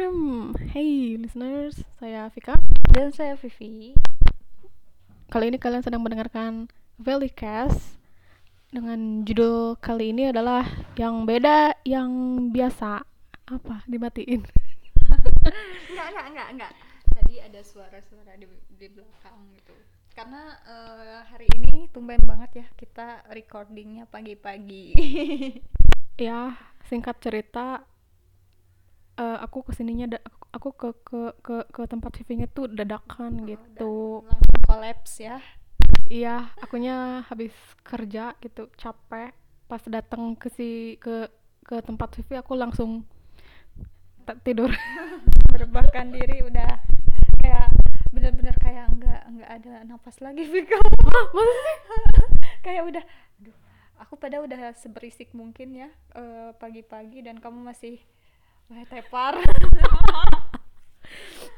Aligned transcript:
Ahem. 0.00 0.56
Hey 0.72 1.20
listeners, 1.20 1.76
saya 2.00 2.32
Vika. 2.32 2.56
Dan 2.88 3.12
saya 3.12 3.36
Vivi. 3.36 3.92
Kali 5.28 5.52
ini 5.52 5.60
kalian 5.60 5.84
sedang 5.84 6.00
mendengarkan 6.00 6.72
Valleycast 6.96 8.00
dengan 8.72 9.28
judul 9.28 9.76
kali 9.76 10.16
ini 10.16 10.32
adalah 10.32 10.64
yang 10.96 11.28
beda, 11.28 11.76
yang 11.84 12.08
biasa. 12.48 13.04
Apa? 13.52 13.84
Dimatiin. 13.84 14.40
enggak, 15.92 16.06
enggak, 16.16 16.26
enggak, 16.32 16.48
enggak. 16.48 16.72
Tadi 17.20 17.34
ada 17.44 17.60
suara-suara 17.60 18.40
di, 18.40 18.48
di 18.80 18.88
belakang 18.88 19.36
gitu. 19.52 19.76
Karena 20.16 20.56
eh, 20.64 21.18
hari 21.28 21.44
ini 21.60 21.92
tumben 21.92 22.24
banget 22.24 22.64
ya 22.64 22.66
kita 22.72 23.28
recordingnya 23.28 24.08
pagi-pagi. 24.08 24.96
Ya, 26.20 26.52
singkat 26.84 27.16
cerita, 27.24 27.80
eh, 29.20 29.38
aku 29.44 29.68
ke 29.68 29.72
sininya, 29.76 30.16
da- 30.16 30.24
aku 30.50 30.72
ke 30.72 30.88
ke 31.04 31.20
ke 31.44 31.56
ke 31.68 31.82
tempat 31.84 32.16
Vivinya 32.16 32.48
tuh 32.48 32.72
dadakan 32.72 33.44
gitu. 33.44 34.24
Dan 34.24 34.32
langsung 34.32 34.62
kolaps 34.64 35.12
ya. 35.20 35.36
Iya, 36.10 36.50
akunya 36.58 37.22
habis 37.28 37.54
kerja 37.84 38.34
gitu, 38.40 38.66
capek. 38.74 39.30
Pas 39.70 39.82
datang 39.86 40.34
ke 40.34 40.48
si 40.50 40.96
ke 40.98 41.28
ke 41.62 41.76
tempat 41.84 42.16
Vivi 42.18 42.34
aku 42.34 42.56
langsung 42.58 43.04
t- 44.26 44.40
tidur. 44.42 44.72
Merebahkan 45.52 46.10
diri 46.10 46.42
udah 46.42 46.82
kayak 47.38 47.70
bener-bener 48.10 48.56
kayak 48.58 48.90
enggak 48.90 49.22
enggak 49.30 49.50
ada 49.54 49.72
napas 49.86 50.18
lagi 50.18 50.42
Vika. 50.50 50.80
Kayak 52.66 52.82
udah 52.90 53.04
aduh 53.40 53.56
aku 54.02 54.14
pada 54.18 54.42
udah 54.42 54.74
seberisik 54.76 55.30
mungkin 55.32 55.72
ya 55.76 55.88
eh, 56.18 56.50
pagi-pagi 56.58 57.22
dan 57.24 57.38
kamu 57.38 57.62
masih 57.64 58.02
wah 58.70 58.84
tepar 58.86 59.34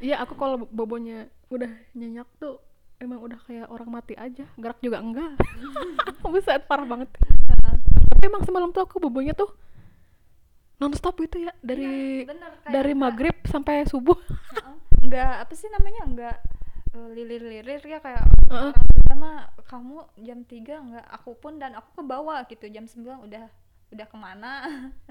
Iya, 0.02 0.18
aku 0.18 0.34
kalau 0.34 0.66
bobonya 0.66 1.30
udah 1.46 1.70
nyenyak 1.94 2.26
tuh 2.42 2.58
emang 2.98 3.22
udah 3.22 3.38
kayak 3.46 3.70
orang 3.70 3.86
mati 3.86 4.18
aja, 4.18 4.42
gerak 4.58 4.82
juga 4.82 4.98
enggak. 4.98 5.38
Buset, 6.26 6.66
parah 6.66 6.82
banget. 6.82 7.06
Tapi 8.10 8.22
emang 8.26 8.42
semalam 8.42 8.74
tuh 8.74 8.82
aku 8.82 8.98
bobonya 8.98 9.30
tuh 9.30 9.46
nonstop 10.82 11.14
gitu 11.22 11.46
ya 11.46 11.54
dari 11.62 12.26
bener 12.26 12.50
kayak 12.58 12.72
dari 12.74 12.90
enggak- 12.90 13.02
maghrib 13.14 13.36
sampai 13.46 13.86
subuh. 13.86 14.18
Enggak 15.06 15.46
apa 15.46 15.52
sih 15.54 15.70
namanya 15.70 16.02
enggak 16.02 16.36
eh, 16.94 17.08
lilir-lirir 17.14 17.82
ya 17.82 17.98
kayak 17.98 18.22
orang 18.50 18.86
Sunda 18.90 19.14
mah 19.14 19.38
kamu 19.66 19.98
jam 20.18 20.38
3 20.42 20.82
enggak 20.82 21.06
aku 21.10 21.38
pun 21.38 21.58
dan 21.58 21.74
aku 21.74 21.90
ke 21.98 22.02
bawah 22.02 22.42
gitu 22.46 22.66
jam 22.66 22.86
9 22.86 23.22
udah 23.22 23.46
udah 23.92 24.06
ke 24.08 24.16
mana 24.16 24.52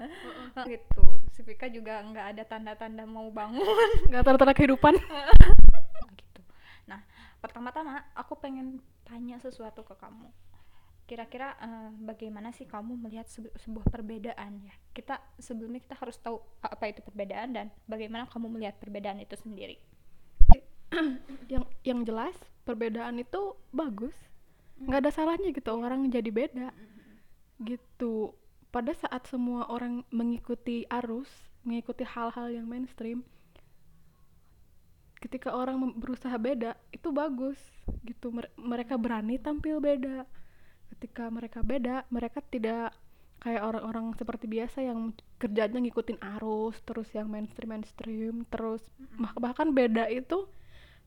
gitu 0.70 1.22
si 1.32 1.40
Vika 1.40 1.66
juga 1.72 2.04
enggak 2.04 2.36
ada 2.36 2.42
tanda-tanda 2.44 3.08
mau 3.08 3.32
bangun 3.32 3.64
Gak 4.12 4.22
tanda-tanda 4.22 4.52
kehidupan. 4.52 4.94
gitu. 6.20 6.40
Nah, 6.84 7.00
pertama-tama 7.40 8.04
aku 8.12 8.36
pengen 8.36 8.84
tanya 9.08 9.40
sesuatu 9.40 9.80
ke 9.80 9.96
kamu. 9.96 10.28
Kira-kira 11.08 11.56
eh, 11.56 11.90
bagaimana 12.04 12.52
sih 12.52 12.68
kamu 12.68 13.00
melihat 13.00 13.24
sebu- 13.32 13.52
sebuah 13.56 13.88
perbedaan 13.88 14.60
ya? 14.60 14.74
Kita 14.92 15.18
sebelumnya 15.40 15.80
kita 15.80 15.96
harus 15.96 16.20
tahu 16.20 16.36
apa 16.60 16.84
itu 16.92 17.00
perbedaan 17.00 17.56
dan 17.56 17.66
bagaimana 17.88 18.28
kamu 18.28 18.52
melihat 18.52 18.76
perbedaan 18.76 19.18
itu 19.24 19.34
sendiri. 19.40 19.80
yang 21.52 21.64
yang 21.80 22.04
jelas 22.04 22.36
perbedaan 22.68 23.16
itu 23.16 23.56
bagus 23.72 24.12
nggak 24.76 25.08
ada 25.08 25.10
salahnya 25.14 25.48
gitu 25.54 25.72
orang 25.72 26.04
jadi 26.12 26.28
beda 26.28 26.68
gitu 27.64 28.36
pada 28.72 28.96
saat 28.96 29.28
semua 29.28 29.68
orang 29.68 30.02
mengikuti 30.08 30.88
arus 30.88 31.28
mengikuti 31.62 32.02
hal-hal 32.02 32.50
yang 32.50 32.66
mainstream 32.66 33.22
ketika 35.22 35.54
orang 35.54 35.78
berusaha 35.94 36.34
beda 36.34 36.74
itu 36.90 37.14
bagus 37.14 37.56
gitu. 38.02 38.34
Mer- 38.34 38.50
mereka 38.58 38.98
berani 38.98 39.38
tampil 39.38 39.78
beda. 39.78 40.26
Ketika 40.90 41.30
mereka 41.30 41.62
beda 41.62 42.02
mereka 42.10 42.42
tidak 42.42 42.90
kayak 43.38 43.62
orang-orang 43.62 44.14
seperti 44.18 44.50
biasa 44.50 44.82
yang 44.82 45.14
kerjanya 45.38 45.78
ngikutin 45.82 46.18
arus 46.38 46.78
terus 46.86 47.10
yang 47.14 47.26
mainstream 47.26 47.74
mainstream 47.74 48.46
terus 48.50 48.82
bah- 49.18 49.34
bahkan 49.34 49.70
beda 49.74 50.06
itu 50.10 50.46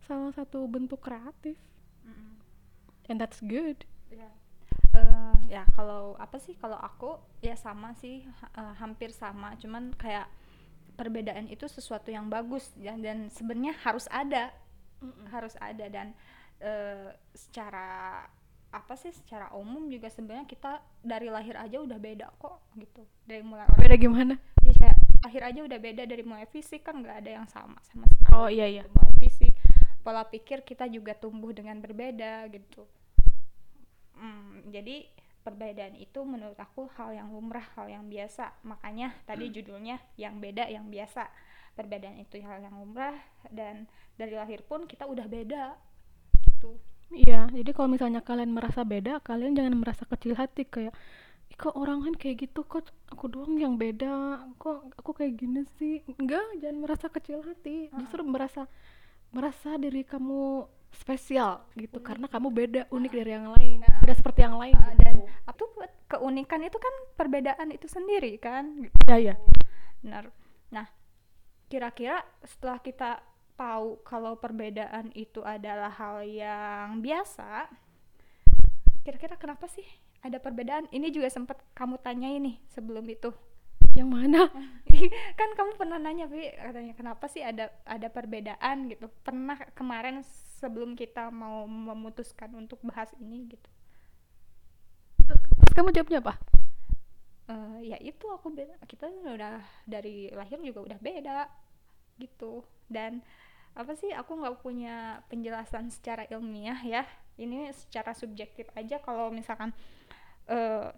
salah 0.08 0.32
satu 0.32 0.64
bentuk 0.64 1.04
kreatif. 1.04 1.60
And 3.12 3.20
that's 3.20 3.44
good. 3.44 3.84
Ya. 4.10 4.32
Eh, 4.96 5.34
ya 5.52 5.64
kalau 5.76 6.16
apa 6.16 6.40
sih 6.40 6.56
kalau 6.56 6.80
aku 6.80 7.20
ya 7.44 7.54
sama 7.60 7.92
sih 8.00 8.24
ha- 8.42 8.54
eh, 8.56 8.74
hampir 8.80 9.12
sama. 9.12 9.54
Cuman 9.60 9.92
kayak 10.00 10.28
perbedaan 10.96 11.52
itu 11.52 11.68
sesuatu 11.68 12.08
yang 12.08 12.32
bagus 12.32 12.72
ya 12.80 12.96
dan 12.96 13.28
sebenarnya 13.28 13.76
harus 13.84 14.08
ada. 14.08 14.56
Harus 15.30 15.54
ada 15.60 15.86
dan 15.92 16.16
eh, 16.64 17.12
secara 17.36 18.24
apa 18.76 18.94
sih 19.00 19.12
secara 19.16 19.56
umum 19.56 19.88
juga 19.88 20.12
sebenarnya 20.12 20.44
kita 20.44 20.84
dari 21.00 21.32
lahir 21.32 21.56
aja 21.56 21.80
udah 21.80 22.00
beda 22.00 22.28
kok 22.40 22.60
gitu. 22.80 23.04
Dari 23.28 23.44
mulai 23.44 23.68
orang 23.68 23.80
beda 23.80 23.96
gimana? 24.00 24.34
Ya 24.64 24.74
kayak 24.76 24.98
lahir 25.24 25.42
aja 25.44 25.60
udah 25.64 25.80
beda 25.80 26.04
dari 26.08 26.24
mulai 26.24 26.48
fisik 26.48 26.84
kan 26.88 27.00
nggak 27.00 27.24
ada 27.24 27.32
yang 27.44 27.48
sama 27.48 27.80
sama 27.88 28.08
sekali. 28.08 28.36
Oh 28.36 28.50
iya 28.52 28.68
iya. 28.68 28.84
Mulai 28.88 29.14
fisik 29.20 29.52
pola 30.06 30.22
pikir 30.22 30.62
kita 30.62 30.86
juga 30.86 31.18
tumbuh 31.18 31.50
dengan 31.50 31.82
berbeda 31.82 32.46
gitu 32.54 32.86
Hmm, 34.16 34.64
jadi 34.72 35.06
perbedaan 35.46 35.94
itu 36.00 36.26
menurut 36.26 36.58
aku 36.58 36.90
hal 36.98 37.14
yang 37.14 37.30
lumrah 37.30 37.66
hal 37.78 37.86
yang 37.92 38.10
biasa. 38.10 38.56
Makanya 38.66 39.14
tadi 39.30 39.52
judulnya 39.54 40.02
yang 40.18 40.42
beda 40.42 40.66
yang 40.72 40.90
biasa. 40.90 41.30
Perbedaan 41.76 42.18
itu 42.18 42.40
hal 42.42 42.64
yang 42.64 42.76
lumrah 42.80 43.14
dan 43.52 43.86
dari 44.16 44.34
lahir 44.34 44.64
pun 44.64 44.88
kita 44.88 45.06
udah 45.06 45.28
beda 45.28 45.76
gitu. 46.56 46.80
Iya 47.14 47.48
jadi 47.54 47.70
kalau 47.76 47.90
misalnya 47.92 48.22
kalian 48.26 48.52
merasa 48.58 48.82
beda 48.82 49.22
kalian 49.22 49.54
jangan 49.54 49.76
merasa 49.78 50.04
kecil 50.10 50.34
hati 50.34 50.66
kayak 50.66 50.94
"Ih, 51.52 51.58
kok 51.62 51.76
orang 51.78 52.02
kan 52.02 52.14
kayak 52.18 52.50
gitu? 52.50 52.66
Kok 52.66 52.90
aku 53.14 53.26
doang 53.30 53.56
yang 53.62 53.78
beda? 53.78 54.42
Kok 54.58 54.98
aku 54.98 55.12
kayak 55.14 55.38
gini 55.38 55.62
sih? 55.78 56.02
Enggak 56.18 56.42
jangan 56.58 56.78
merasa 56.82 57.06
kecil 57.14 57.46
hati. 57.46 57.94
Justru 57.94 58.26
merasa 58.26 58.66
merasa 59.36 59.78
diri 59.78 60.02
kamu 60.08 60.66
spesial 60.98 61.64
gitu 61.76 62.00
karena 62.00 62.26
kamu 62.32 62.48
beda 62.52 62.82
unik 62.90 63.12
dari 63.14 63.32
yang 63.36 63.52
lain 63.54 63.80
tidak 63.84 64.18
seperti 64.18 64.40
yang 64.44 64.58
lain 64.58 64.76
Uh, 64.76 64.94
dan 65.04 65.16
gitu. 65.22 65.52
itu 65.56 65.66
buat 65.76 65.92
keunikan 66.12 66.62
itu 66.62 66.78
kan 66.78 66.94
perbedaan 67.18 67.68
itu 67.74 67.88
sendiri 67.90 68.38
kan? 68.38 68.90
Ya 69.08 69.18
ya 69.18 69.36
benar. 70.04 70.30
Nah 70.72 70.86
kira-kira 71.66 72.22
setelah 72.46 72.78
kita 72.80 73.20
tahu 73.56 74.04
kalau 74.04 74.36
perbedaan 74.36 75.10
itu 75.16 75.40
adalah 75.42 75.90
hal 75.96 76.22
yang 76.28 77.00
biasa 77.00 77.72
kira-kira 79.06 79.38
kenapa 79.38 79.70
sih 79.70 79.86
ada 80.26 80.42
perbedaan? 80.42 80.90
Ini 80.90 81.14
juga 81.14 81.30
sempat 81.30 81.62
kamu 81.78 82.02
tanyain 82.02 82.42
nih 82.42 82.58
sebelum 82.74 83.06
itu. 83.06 83.30
Yang 83.94 84.10
mana? 84.10 84.42
Kan 85.40 85.50
kamu 85.56 85.78
pernah 85.80 86.02
nanya 86.02 86.26
Vi 86.28 86.52
katanya 86.52 86.94
kenapa 86.98 87.30
sih 87.30 87.46
ada 87.46 87.70
ada 87.86 88.10
perbedaan? 88.10 88.90
gitu. 88.90 89.08
Pernah 89.22 89.56
kemarin 89.78 90.26
sebelum 90.66 90.98
kita 90.98 91.30
mau 91.30 91.70
memutuskan 91.70 92.50
untuk 92.58 92.82
bahas 92.82 93.14
ini 93.22 93.46
gitu. 93.54 93.70
Terus 95.62 95.74
kamu 95.78 95.94
jawabnya 95.94 96.20
apa? 96.26 96.34
Eh, 97.46 97.94
ya 97.94 97.98
itu 98.02 98.26
aku 98.34 98.50
beda 98.50 98.82
kita 98.90 99.06
udah 99.06 99.62
dari 99.86 100.34
lahir 100.34 100.58
juga 100.66 100.82
udah 100.82 100.98
beda 100.98 101.46
gitu. 102.18 102.66
Dan 102.90 103.22
apa 103.78 103.94
sih 103.94 104.10
aku 104.10 104.42
nggak 104.42 104.66
punya 104.66 105.22
penjelasan 105.30 105.94
secara 105.94 106.26
ilmiah 106.34 106.82
ya. 106.82 107.06
Ini 107.38 107.70
secara 107.78 108.18
subjektif 108.18 108.66
aja 108.74 108.98
kalau 108.98 109.30
misalkan 109.30 109.70
eh 110.50 110.90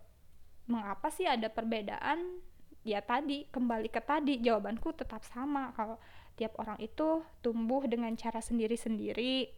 mengapa 0.71 1.11
sih 1.11 1.27
ada 1.27 1.51
perbedaan? 1.51 2.39
Ya 2.87 3.03
tadi 3.03 3.43
kembali 3.51 3.91
ke 3.91 3.99
tadi 3.99 4.39
jawabanku 4.39 4.95
tetap 4.95 5.27
sama. 5.27 5.75
Kalau 5.75 5.99
tiap 6.37 6.53
orang 6.61 6.77
itu 6.77 7.25
tumbuh 7.41 7.81
dengan 7.89 8.13
cara 8.13 8.37
sendiri-sendiri. 8.39 9.49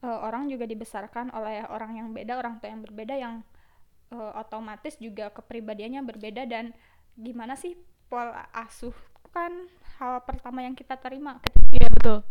Eh, 0.00 0.18
orang 0.24 0.48
juga 0.48 0.64
dibesarkan 0.64 1.30
oleh 1.36 1.68
orang 1.68 2.00
yang 2.00 2.08
beda 2.16 2.40
orang 2.40 2.58
tua 2.58 2.72
yang 2.72 2.80
berbeda 2.80 3.14
yang 3.14 3.44
eh, 4.10 4.32
otomatis 4.40 4.96
juga 4.96 5.28
kepribadiannya 5.30 6.00
berbeda. 6.00 6.48
Dan 6.48 6.72
gimana 7.14 7.54
sih 7.54 7.76
pola 8.08 8.48
asuh? 8.56 8.96
Kan 9.30 9.68
hal 10.00 10.24
pertama 10.24 10.64
yang 10.64 10.72
kita 10.74 10.96
terima 10.98 11.38
iya 11.70 11.86
betul. 11.92 12.24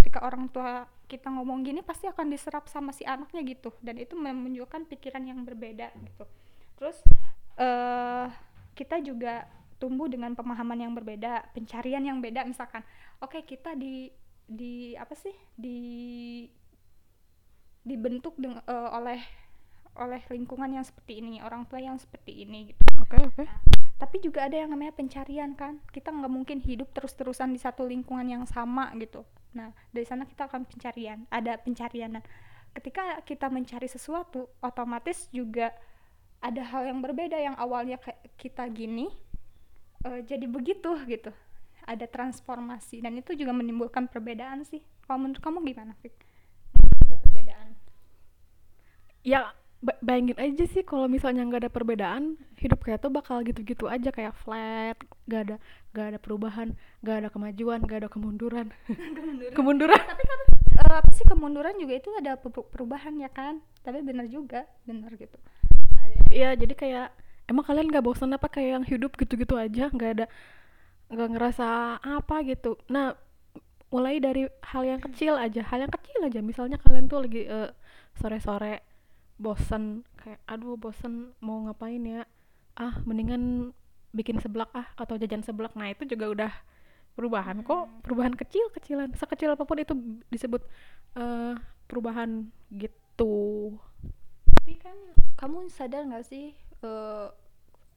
Ketika 0.00 0.22
orang 0.22 0.46
tua 0.48 0.86
kita 1.10 1.28
ngomong 1.28 1.66
gini 1.66 1.82
pasti 1.84 2.08
akan 2.08 2.30
diserap 2.30 2.70
sama 2.70 2.94
si 2.94 3.02
anaknya 3.02 3.42
gitu. 3.42 3.74
Dan 3.82 3.98
itu 3.98 4.14
menunjukkan 4.14 4.86
pikiran 4.94 5.26
yang 5.26 5.42
berbeda 5.42 5.90
gitu. 6.06 6.24
Terus 6.78 7.02
eh 7.58 8.28
kita 8.74 8.98
juga 9.02 9.46
tumbuh 9.78 10.06
dengan 10.06 10.32
pemahaman 10.38 10.80
yang 10.80 10.92
berbeda 10.94 11.50
pencarian 11.52 12.04
yang 12.04 12.18
beda 12.22 12.46
misalkan 12.46 12.82
oke 13.20 13.42
kita 13.44 13.74
di 13.74 14.10
di 14.44 14.92
apa 14.94 15.16
sih 15.16 15.32
di 15.56 15.78
dibentuk 17.84 18.36
deng- 18.40 18.64
eh, 18.64 18.90
oleh 18.92 19.20
oleh 19.94 20.22
lingkungan 20.26 20.74
yang 20.74 20.82
seperti 20.82 21.22
ini 21.22 21.38
orang 21.38 21.68
tua 21.70 21.78
yang 21.78 21.94
seperti 22.00 22.42
ini 22.42 22.74
gitu. 22.74 22.82
Oke 22.98 23.16
oke. 23.20 23.44
Tapi 23.94 24.16
juga 24.18 24.50
ada 24.50 24.58
yang 24.58 24.74
namanya 24.74 24.90
pencarian 24.90 25.54
kan. 25.54 25.78
Kita 25.94 26.10
nggak 26.10 26.32
mungkin 26.32 26.58
hidup 26.58 26.90
terus-terusan 26.90 27.54
di 27.54 27.62
satu 27.62 27.86
lingkungan 27.86 28.26
yang 28.26 28.44
sama 28.44 28.90
gitu. 28.98 29.22
Nah 29.54 29.70
dari 29.94 30.02
sana 30.02 30.26
kita 30.26 30.50
akan 30.50 30.66
pencarian 30.66 31.30
ada 31.30 31.54
pencarian. 31.62 32.18
Nah 32.18 32.24
ketika 32.74 33.22
kita 33.22 33.46
mencari 33.46 33.86
sesuatu 33.86 34.50
otomatis 34.58 35.30
juga 35.30 35.70
ada 36.42 36.60
hal 36.74 36.90
yang 36.90 36.98
berbeda 36.98 37.38
yang 37.38 37.54
awalnya 37.54 37.96
kita 38.34 38.66
gini 38.74 39.08
uh, 40.04 40.20
jadi 40.24 40.46
begitu 40.46 40.92
gitu. 41.08 41.32
Ada 41.84 42.08
transformasi 42.08 43.04
dan 43.04 43.20
itu 43.20 43.36
juga 43.36 43.52
menimbulkan 43.52 44.08
perbedaan 44.08 44.64
sih. 44.64 44.80
Kalau 45.04 45.20
menurut 45.20 45.40
kamu 45.40 45.58
gimana 45.68 45.92
Fik? 46.00 46.16
ada 47.04 47.16
perbedaan? 47.20 47.68
Ya 49.20 49.52
bayangin 50.00 50.36
aja 50.40 50.64
sih 50.64 50.80
kalau 50.80 51.04
misalnya 51.12 51.44
nggak 51.44 51.68
ada 51.68 51.72
perbedaan 51.72 52.40
hidup 52.56 52.80
kayak 52.80 53.04
tuh 53.04 53.12
bakal 53.12 53.44
gitu-gitu 53.44 53.84
aja 53.84 54.08
kayak 54.08 54.32
flat 54.40 54.96
gak 55.28 55.40
ada 55.44 55.56
gak 55.92 56.06
ada 56.16 56.18
perubahan 56.20 56.72
gak 57.04 57.20
ada 57.20 57.28
kemajuan 57.28 57.84
gak 57.84 58.04
ada 58.04 58.08
kemunduran. 58.08 58.72
Kemunduran, 58.88 59.52
kemunduran. 59.58 60.00
tapi 60.00 60.22
kan 60.24 60.40
uh, 60.88 60.94
apa 61.04 61.10
sih 61.12 61.26
kemunduran 61.28 61.76
juga? 61.76 61.92
Itu 62.00 62.10
ada 62.16 62.40
perubahan 62.40 63.20
ya 63.20 63.28
kan? 63.28 63.60
Tapi 63.84 64.00
benar 64.00 64.24
juga 64.32 64.64
benar 64.88 65.12
gitu. 65.20 65.36
Iya 66.32 66.56
jadi 66.56 66.74
kayak 66.74 67.08
emang 67.50 67.64
kalian 67.64 67.90
gak 67.92 68.04
bosan 68.04 68.32
apa 68.34 68.48
kayak 68.48 68.70
yang 68.80 68.84
hidup 68.86 69.16
gitu-gitu 69.16 69.54
aja? 69.58 69.90
Nggak 69.92 70.10
ada 70.20 70.26
nggak 71.12 71.30
ngerasa 71.36 71.66
apa 72.00 72.36
gitu? 72.48 72.80
Nah 72.88 73.14
mulai 73.94 74.18
dari 74.18 74.50
hal 74.74 74.82
yang 74.82 74.98
kecil 74.98 75.38
aja 75.38 75.62
hal 75.62 75.86
yang 75.86 75.92
kecil 75.92 76.18
aja. 76.24 76.40
Misalnya 76.42 76.80
kalian 76.82 77.06
tuh 77.06 77.22
lagi 77.22 77.46
uh, 77.46 77.70
sore-sore 78.18 78.82
bosen 79.38 80.06
kayak 80.18 80.40
aduh 80.48 80.74
bosen 80.74 81.34
mau 81.38 81.62
ngapain 81.68 82.02
ya? 82.02 82.22
Ah 82.74 82.98
mendingan 83.06 83.70
bikin 84.14 84.38
seblak 84.38 84.70
ah 84.74 84.90
atau 84.98 85.14
jajan 85.18 85.46
seblak. 85.46 85.74
Nah 85.78 85.92
itu 85.92 86.06
juga 86.08 86.26
udah 86.30 86.52
perubahan. 87.14 87.62
Kok 87.62 87.82
hmm. 87.86 87.94
perubahan 88.02 88.34
kecil 88.34 88.66
kecilan 88.74 89.14
sekecil 89.14 89.54
apa 89.54 89.62
pun 89.62 89.78
itu 89.78 89.94
disebut 90.30 90.62
uh, 91.14 91.54
perubahan 91.86 92.50
gitu. 92.74 93.74
Tapi 94.50 94.74
kan 94.80 94.96
kamu 95.38 95.70
sadar 95.70 96.08
nggak 96.08 96.26
sih 96.26 96.56
uh, 96.84 97.32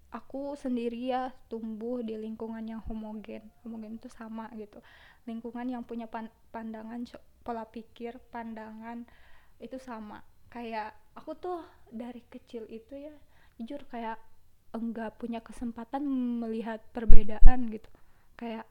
aku 0.10 0.56
sendiri 0.56 1.12
ya 1.12 1.36
tumbuh 1.52 2.00
di 2.00 2.16
lingkungan 2.16 2.64
yang 2.64 2.82
homogen. 2.88 3.44
Homogen 3.62 4.00
itu 4.00 4.08
sama 4.08 4.48
gitu. 4.56 4.80
Lingkungan 5.28 5.68
yang 5.68 5.84
punya 5.84 6.08
pandangan 6.52 7.04
pola 7.44 7.68
pikir 7.68 8.18
pandangan 8.32 9.04
itu 9.60 9.76
sama. 9.78 10.24
Kayak 10.48 10.96
aku 11.14 11.36
tuh 11.36 11.60
dari 11.92 12.24
kecil 12.32 12.66
itu 12.72 12.96
ya 12.96 13.14
jujur 13.60 13.84
kayak 13.92 14.18
enggak 14.72 15.16
punya 15.20 15.44
kesempatan 15.44 16.04
melihat 16.40 16.80
perbedaan 16.96 17.68
gitu. 17.68 17.92
Kayak 18.40 18.64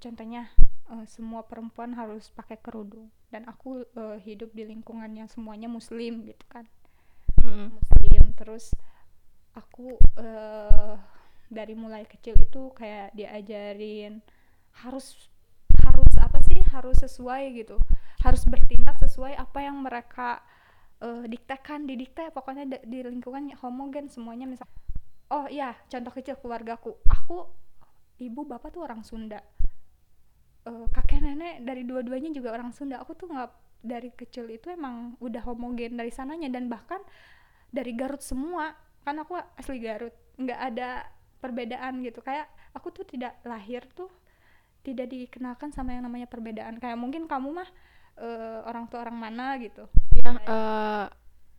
contohnya 0.00 0.48
uh, 0.88 1.04
semua 1.04 1.44
perempuan 1.44 1.92
harus 1.92 2.32
pakai 2.32 2.56
kerudung. 2.56 3.12
Dan 3.28 3.44
aku 3.50 3.84
uh, 3.98 4.16
hidup 4.22 4.54
di 4.56 4.64
lingkungan 4.64 5.12
yang 5.12 5.28
semuanya 5.28 5.68
muslim 5.68 6.24
gitu 6.24 6.44
kan. 6.48 6.64
Mm. 7.44 7.76
muslim 7.76 8.22
terus 8.40 8.72
aku 9.54 9.94
uh, 10.18 10.98
dari 11.48 11.78
mulai 11.78 12.02
kecil 12.04 12.34
itu 12.42 12.74
kayak 12.74 13.14
diajarin 13.14 14.18
harus 14.82 15.30
harus 15.86 16.12
apa 16.18 16.38
sih? 16.42 16.58
Harus 16.74 16.98
sesuai 17.02 17.54
gitu. 17.54 17.78
Harus 18.22 18.42
bertindak 18.48 18.98
sesuai 18.98 19.38
apa 19.38 19.62
yang 19.62 19.78
mereka 19.80 20.42
uh, 21.02 21.22
diktekan 21.24 21.86
didikte. 21.86 22.30
Pokoknya 22.34 22.66
di, 22.66 22.78
di 22.86 22.98
lingkungan 23.06 23.54
homogen 23.62 24.10
semuanya 24.10 24.50
misal 24.50 24.66
oh 25.32 25.46
iya 25.48 25.78
contoh 25.88 26.10
kecil 26.10 26.36
keluargaku. 26.42 26.98
Aku 27.06 27.46
ibu 28.18 28.42
bapak 28.46 28.74
tuh 28.74 28.82
orang 28.82 29.06
Sunda. 29.06 29.40
Uh, 30.64 30.88
kakek 30.90 31.20
nenek 31.20 31.60
dari 31.60 31.84
dua-duanya 31.84 32.32
juga 32.34 32.50
orang 32.56 32.74
Sunda. 32.74 32.98
Aku 32.98 33.14
tuh 33.14 33.30
nggak 33.30 33.50
dari 33.84 34.08
kecil 34.16 34.48
itu 34.48 34.72
emang 34.72 35.14
udah 35.20 35.44
homogen 35.44 35.94
dari 35.94 36.10
sananya. 36.10 36.48
Dan 36.50 36.66
bahkan 36.72 36.98
dari 37.68 37.92
Garut 37.92 38.24
semua 38.24 38.72
kan 39.04 39.20
aku 39.20 39.36
asli 39.60 39.78
Garut 39.84 40.12
nggak 40.40 40.60
ada 40.72 41.04
perbedaan 41.38 42.00
gitu. 42.00 42.24
Kayak 42.24 42.48
aku 42.72 42.90
tuh 42.90 43.04
tidak 43.04 43.38
lahir 43.44 43.84
tuh 43.92 44.08
tidak 44.84 45.12
dikenalkan 45.12 45.70
sama 45.70 45.96
yang 45.96 46.08
namanya 46.08 46.26
perbedaan. 46.26 46.80
Kayak 46.80 46.96
mungkin 46.96 47.28
kamu 47.28 47.52
mah 47.52 47.68
uh, 48.18 48.64
orang 48.64 48.88
tua 48.88 49.04
orang 49.04 49.16
mana 49.16 49.60
gitu. 49.60 49.84
Ya 50.16 50.32
uh, 50.32 51.06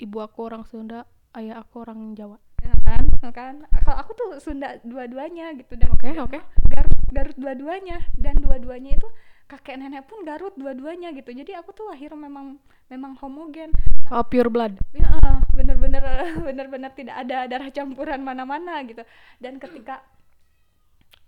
ibu 0.02 0.18
aku 0.20 0.40
orang 0.46 0.66
Sunda 0.66 1.06
ayah 1.38 1.62
aku 1.62 1.86
orang 1.86 2.18
Jawa 2.18 2.42
ya 2.66 2.74
kan 2.82 3.04
ya 3.22 3.32
kan? 3.32 3.56
Kalau 3.70 3.98
aku 4.02 4.12
tuh 4.18 4.30
Sunda 4.42 4.82
dua-duanya 4.82 5.54
gitu 5.58 5.78
dan 5.78 5.94
oke 5.94 6.02
okay, 6.02 6.14
oke. 6.18 6.34
Okay. 6.34 6.42
Garut 6.74 6.96
Garut 7.14 7.38
dua-duanya 7.38 7.98
dan 8.18 8.42
dua-duanya 8.42 8.98
itu 8.98 9.08
kakek 9.46 9.78
nenek 9.78 10.10
pun 10.10 10.26
Garut 10.26 10.54
dua-duanya 10.58 11.14
gitu. 11.14 11.30
Jadi 11.30 11.54
aku 11.54 11.72
tuh 11.72 11.86
lahir 11.90 12.10
memang 12.18 12.58
memang 12.90 13.14
homogen. 13.22 13.70
Oh 14.10 14.26
pure 14.26 14.50
blood. 14.50 14.78
Ya 14.94 15.10
bener-bener 15.54 16.02
bener-bener 16.48 16.92
tidak 16.98 17.16
ada 17.26 17.46
darah 17.46 17.70
campuran 17.70 18.22
mana-mana 18.26 18.82
gitu. 18.86 19.06
Dan 19.38 19.62
ketika 19.62 20.02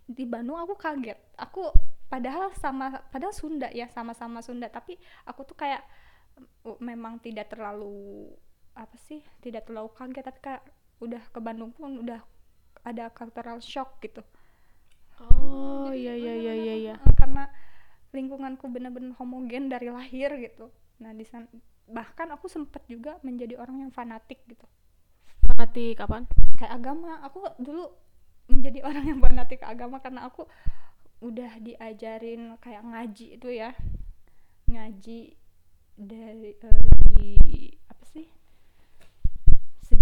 di 0.07 0.23
Bandung 0.25 0.57
aku 0.57 0.73
kaget. 0.79 1.19
Aku 1.37 1.69
padahal 2.07 2.55
sama 2.57 3.03
padahal 3.11 3.35
Sunda 3.35 3.69
ya 3.69 3.85
sama-sama 3.93 4.41
Sunda. 4.41 4.69
Tapi 4.71 4.97
aku 5.29 5.45
tuh 5.45 5.57
kayak 5.57 5.85
memang 6.81 7.17
tidak 7.21 7.49
terlalu 7.53 8.29
apa 8.77 8.97
sih 9.05 9.21
tidak 9.45 9.69
terlalu 9.69 9.93
kaget. 9.93 10.25
Tapi 10.25 10.39
kayak 10.41 10.63
udah 10.97 11.21
ke 11.29 11.39
Bandung 11.41 11.73
pun 11.73 12.01
udah 12.01 12.21
ada 12.85 13.11
cultural 13.13 13.59
shock 13.59 13.99
gitu. 14.01 14.23
Oh 15.17 15.89
iya 15.93 16.13
iya 16.13 16.33
iya 16.37 16.53
iya 16.53 16.75
ya. 16.93 16.95
karena 17.17 17.49
lingkunganku 18.13 18.69
bener-bener 18.69 19.13
homogen 19.17 19.67
dari 19.67 19.89
lahir 19.89 20.33
gitu. 20.37 20.69
Nah 21.01 21.11
di 21.13 21.25
sana 21.25 21.45
bahkan 21.87 22.27
aku 22.33 22.51
sempet 22.51 22.83
juga 22.85 23.17
menjadi 23.23 23.57
orang 23.59 23.87
yang 23.87 23.91
fanatik 23.91 24.41
gitu. 24.47 24.63
Fanatik 25.45 25.97
kapan 25.99 26.23
kayak 26.57 26.73
agama. 26.77 27.21
Aku 27.25 27.43
dulu 27.59 27.91
menjadi 28.47 28.79
orang 28.87 29.05
yang 29.05 29.19
fanatik 29.19 29.61
agama 29.65 29.99
karena 29.99 30.27
aku 30.27 30.47
udah 31.17 31.57
diajarin 31.61 32.55
kayak 32.61 32.83
ngaji 32.85 33.27
itu 33.41 33.49
ya. 33.51 33.73
Ngaji 34.69 35.19
dari 35.97 36.53
uh, 36.61 36.85
di 37.09 37.27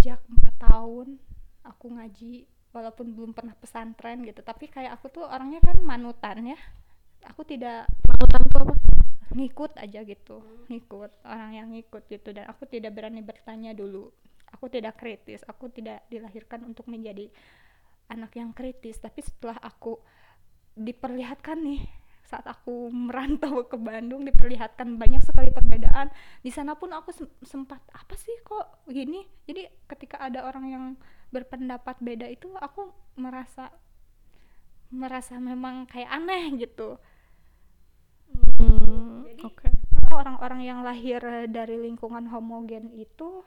sejak 0.06 0.22
empat 0.30 0.54
tahun 0.62 1.18
aku 1.66 1.98
ngaji 1.98 2.46
walaupun 2.78 3.18
belum 3.18 3.34
pernah 3.34 3.58
pesantren 3.58 4.22
gitu. 4.22 4.46
Tapi 4.46 4.70
kayak 4.70 5.02
aku 5.02 5.10
tuh 5.10 5.26
orangnya 5.26 5.58
kan 5.66 5.82
manutan 5.82 6.46
ya. 6.46 6.60
Aku 7.34 7.42
tidak 7.42 7.90
manutan 8.06 8.42
tuh 8.54 8.62
apa? 8.70 8.76
ngikut 9.36 9.76
aja 9.82 10.06
gitu 10.06 10.46
ngikut 10.70 11.12
orang 11.26 11.58
yang 11.58 11.68
ngikut 11.74 12.06
gitu. 12.06 12.38
Dan 12.38 12.46
aku 12.46 12.70
tidak 12.70 12.94
berani 12.94 13.26
bertanya 13.26 13.74
dulu. 13.74 14.14
Aku 14.54 14.70
tidak 14.70 14.94
kritis 15.02 15.42
aku 15.50 15.74
tidak 15.74 16.06
dilahirkan 16.06 16.62
untuk 16.70 16.86
menjadi 16.86 17.26
anak 18.06 18.38
yang 18.38 18.54
kritis. 18.54 19.02
Tapi 19.02 19.26
setelah 19.26 19.58
aku 19.58 19.98
diperlihatkan 20.78 21.66
nih 21.66 21.82
saat 22.26 22.46
aku 22.50 22.90
merantau 22.90 23.70
ke 23.70 23.78
Bandung 23.78 24.26
diperlihatkan 24.26 24.98
banyak 24.98 25.22
sekali 25.22 25.54
perbedaan. 25.54 26.10
Di 26.42 26.50
sana 26.50 26.74
pun 26.74 26.90
aku 26.92 27.14
sempat 27.46 27.82
apa 27.94 28.18
sih 28.18 28.34
kok 28.42 28.86
gini? 28.90 29.22
Jadi 29.46 29.70
ketika 29.86 30.18
ada 30.18 30.50
orang 30.50 30.66
yang 30.68 30.84
berpendapat 31.30 32.02
beda 32.02 32.26
itu 32.26 32.50
aku 32.58 32.90
merasa 33.22 33.70
merasa 34.90 35.38
memang 35.38 35.86
kayak 35.86 36.10
aneh 36.10 36.44
gitu. 36.58 36.98
Hmm, 38.58 39.26
jadi 39.30 39.44
okay. 39.46 39.72
orang-orang 40.10 40.62
yang 40.66 40.80
lahir 40.82 41.22
dari 41.52 41.78
lingkungan 41.78 42.30
homogen 42.32 42.90
itu 42.96 43.46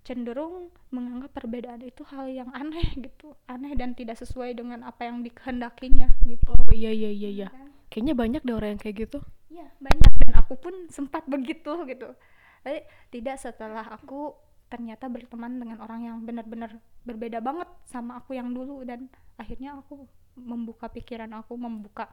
cenderung 0.00 0.72
menganggap 0.88 1.36
perbedaan 1.36 1.84
itu 1.84 2.02
hal 2.08 2.30
yang 2.30 2.50
aneh 2.54 2.94
gitu. 2.98 3.34
Aneh 3.50 3.74
dan 3.74 3.96
tidak 3.96 4.20
sesuai 4.20 4.54
dengan 4.54 4.86
apa 4.86 5.08
yang 5.08 5.24
dikehendakinya 5.24 6.08
gitu. 6.26 6.52
Oh 6.54 6.72
iya 6.74 6.92
iya 6.92 7.10
iya 7.10 7.30
iya. 7.30 7.48
Kan? 7.50 7.69
Kayaknya 7.90 8.14
banyak 8.14 8.42
deh 8.46 8.54
orang 8.54 8.78
yang 8.78 8.80
kayak 8.80 8.96
gitu. 9.10 9.18
Iya 9.50 9.66
banyak. 9.82 10.12
Dan 10.24 10.34
aku 10.38 10.54
pun 10.56 10.74
sempat 10.88 11.26
begitu 11.26 11.74
gitu. 11.90 12.14
Tapi 12.62 12.86
tidak 13.10 13.36
setelah 13.42 13.84
aku 13.90 14.32
ternyata 14.70 15.10
berteman 15.10 15.58
dengan 15.58 15.82
orang 15.82 16.06
yang 16.06 16.16
benar-benar 16.22 16.78
berbeda 17.02 17.42
banget 17.42 17.66
sama 17.90 18.22
aku 18.22 18.38
yang 18.38 18.54
dulu. 18.54 18.86
Dan 18.86 19.10
akhirnya 19.34 19.74
aku 19.76 20.06
membuka 20.38 20.86
pikiran 20.86 21.34
aku 21.34 21.58
membuka 21.58 22.06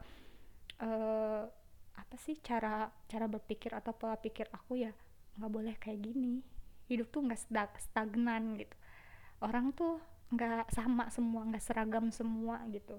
uh, 0.82 1.46
apa 1.94 2.16
sih 2.18 2.42
cara 2.42 2.90
cara 3.06 3.30
berpikir 3.30 3.70
atau 3.70 3.94
pola 3.94 4.18
pikir 4.18 4.50
aku 4.50 4.82
ya 4.82 4.90
nggak 5.38 5.52
boleh 5.54 5.74
kayak 5.78 6.02
gini. 6.02 6.42
Hidup 6.90 7.14
tuh 7.14 7.22
nggak 7.22 7.38
stagnan 7.78 8.58
gitu. 8.58 8.74
Orang 9.38 9.70
tuh 9.70 10.02
nggak 10.34 10.74
sama 10.74 11.06
semua 11.14 11.46
nggak 11.46 11.62
seragam 11.62 12.10
semua 12.10 12.66
gitu. 12.74 12.98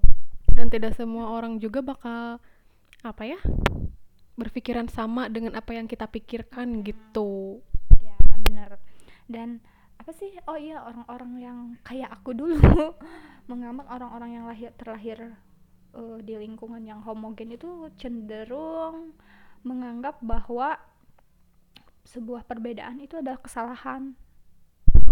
Dan 0.55 0.71
tidak 0.71 0.95
semua 0.95 1.35
orang 1.35 1.59
juga 1.59 1.83
bakal 1.83 2.39
apa 2.99 3.23
ya 3.23 3.39
berpikiran 4.39 4.87
sama 4.87 5.27
dengan 5.27 5.55
apa 5.59 5.75
yang 5.75 5.87
kita 5.87 6.07
pikirkan 6.07 6.79
gitu. 6.83 7.59
Ya 7.99 8.15
benar. 8.39 8.79
Dan 9.27 9.59
apa 9.99 10.15
sih? 10.15 10.31
Oh 10.47 10.55
iya 10.55 10.79
orang-orang 10.79 11.31
yang 11.43 11.57
kayak 11.83 12.07
aku 12.15 12.31
dulu 12.31 12.55
menganggap 13.51 13.91
orang-orang 13.91 14.39
yang 14.39 14.45
lahir 14.47 14.71
terlahir 14.79 15.35
uh, 15.91 16.17
di 16.23 16.39
lingkungan 16.39 16.79
yang 16.87 17.03
homogen 17.03 17.51
itu 17.51 17.91
cenderung 17.99 19.11
menganggap 19.67 20.23
bahwa 20.23 20.79
sebuah 22.07 22.47
perbedaan 22.47 23.03
itu 23.03 23.19
adalah 23.19 23.43
kesalahan. 23.43 24.15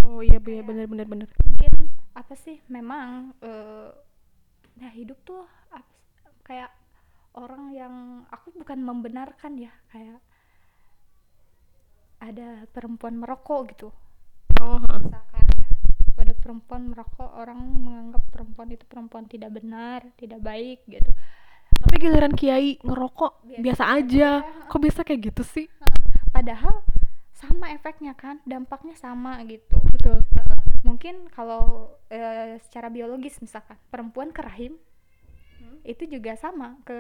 Oh 0.08 0.24
iya 0.24 0.40
iya 0.40 0.64
benar 0.64 0.88
benar 0.88 1.04
benar. 1.04 1.28
mungkin 1.44 1.92
apa 2.16 2.34
sih? 2.40 2.64
Memang 2.72 3.36
uh, 3.44 3.92
nah 4.80 4.92
hidup 4.96 5.20
tuh 5.28 5.44
apa, 5.68 5.84
kayak 6.48 6.72
orang 7.38 7.70
yang 7.72 8.26
aku 8.34 8.50
bukan 8.58 8.82
membenarkan 8.82 9.62
ya 9.62 9.70
kayak 9.94 10.18
ada 12.18 12.66
perempuan 12.74 13.14
merokok 13.22 13.78
gitu. 13.78 13.90
Oh 14.58 14.82
misalkan 14.82 15.46
ya 15.54 15.70
ada 16.18 16.34
perempuan 16.34 16.90
merokok 16.90 17.30
orang 17.38 17.62
menganggap 17.62 18.26
perempuan 18.34 18.74
itu 18.74 18.84
perempuan 18.90 19.30
tidak 19.30 19.54
benar 19.54 20.02
tidak 20.18 20.42
baik 20.42 20.82
gitu. 20.90 21.14
Tapi 21.78 21.96
giliran 22.02 22.34
kiai 22.34 22.82
ngerokok 22.82 23.46
Biasa 23.46 23.62
biasa, 23.62 23.84
aja. 23.86 24.30
aja. 24.42 24.66
kok 24.66 24.82
bisa 24.82 25.02
kayak 25.06 25.30
gitu 25.30 25.44
sih? 25.46 25.70
Padahal 26.34 26.82
sama 27.38 27.70
efeknya 27.70 28.18
kan 28.18 28.42
dampaknya 28.50 28.98
sama 28.98 29.38
gitu. 29.46 29.78
Betul. 29.94 30.26
Mungkin 30.82 31.30
kalau 31.30 31.94
eh, 32.10 32.58
secara 32.66 32.90
biologis 32.90 33.38
misalkan 33.46 33.78
perempuan 33.94 34.34
ke 34.34 34.42
rahim 34.42 34.82
itu 35.88 36.04
juga 36.06 36.36
sama 36.36 36.76
ke 36.84 37.00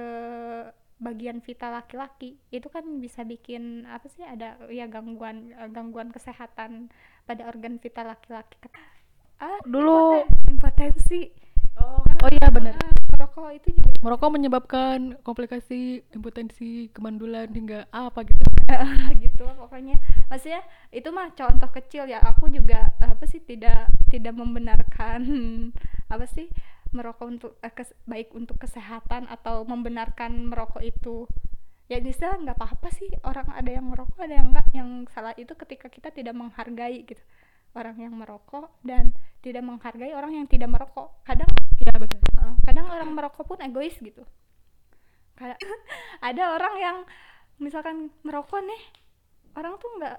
bagian 0.97 1.43
vital 1.45 1.77
laki-laki. 1.77 2.41
Itu 2.49 2.73
kan 2.73 2.97
bisa 2.97 3.21
bikin 3.21 3.85
apa 3.85 4.09
sih 4.09 4.25
ada 4.25 4.57
ya 4.71 4.89
gangguan 4.89 5.53
eh, 5.53 5.69
gangguan 5.69 6.09
kesehatan 6.09 6.89
pada 7.23 7.45
organ 7.45 7.77
vital 7.77 8.09
laki-laki. 8.09 8.57
Ah 9.37 9.61
Dulu- 9.61 10.17
impoten- 10.17 10.49
impotensi. 10.49 11.21
Oh. 11.77 12.01
Oh 12.25 12.29
iya 12.33 12.49
benar 12.49 12.73
Ah, 12.73 12.89
merokok 13.13 13.53
itu 13.53 13.69
juga 13.77 13.93
merokok 14.01 14.29
menyebabkan 14.33 15.13
komplikasi 15.21 16.01
impotensi 16.09 16.89
kemandulan 16.89 17.45
hingga 17.53 17.85
apa 17.93 18.25
gitu. 18.25 18.41
Gitu 19.21 19.45
pokoknya. 19.45 19.93
Maksudnya 20.25 20.65
itu 20.89 21.05
mah 21.13 21.29
contoh 21.37 21.69
kecil 21.69 22.09
ya. 22.09 22.17
Aku 22.33 22.49
juga 22.49 22.89
apa 22.97 23.29
sih 23.29 23.37
tidak 23.45 23.93
tidak 24.09 24.33
membenarkan 24.33 25.21
apa 26.13 26.25
sih 26.25 26.49
merokok 26.91 27.27
untuk 27.27 27.51
eh, 27.63 27.73
kes- 27.73 27.95
baik 28.07 28.31
untuk 28.35 28.57
kesehatan 28.61 29.27
atau 29.27 29.63
membenarkan 29.67 30.47
merokok 30.51 30.83
itu. 30.83 31.27
Ya 31.87 32.03
istilah 32.03 32.39
nggak 32.43 32.57
apa-apa 32.59 32.89
sih. 32.91 33.07
Orang 33.23 33.47
ada 33.51 33.71
yang 33.71 33.87
merokok 33.87 34.19
ada 34.19 34.35
yang 34.35 34.51
enggak 34.51 34.67
yang 34.75 34.89
salah 35.11 35.31
itu 35.39 35.55
ketika 35.55 35.87
kita 35.87 36.11
tidak 36.11 36.35
menghargai 36.35 37.07
gitu. 37.07 37.23
Orang 37.75 37.95
yang 37.99 38.15
merokok 38.15 38.73
dan 38.83 39.15
tidak 39.39 39.63
menghargai 39.63 40.11
orang 40.11 40.35
yang 40.35 40.47
tidak 40.49 40.67
merokok. 40.67 41.15
Kadang 41.23 41.47
ya 41.79 41.93
benar. 41.95 42.21
Uh, 42.35 42.55
kadang 42.67 42.87
orang 42.91 43.09
merokok 43.15 43.45
pun 43.47 43.59
egois 43.63 43.95
gitu. 43.99 44.27
Kayak 45.39 45.59
ada 46.27 46.43
orang 46.59 46.75
yang 46.79 46.97
misalkan 47.57 48.11
merokok 48.21 48.61
nih 48.61 48.81
orang 49.57 49.81
tuh 49.81 49.89
nggak 49.97 50.17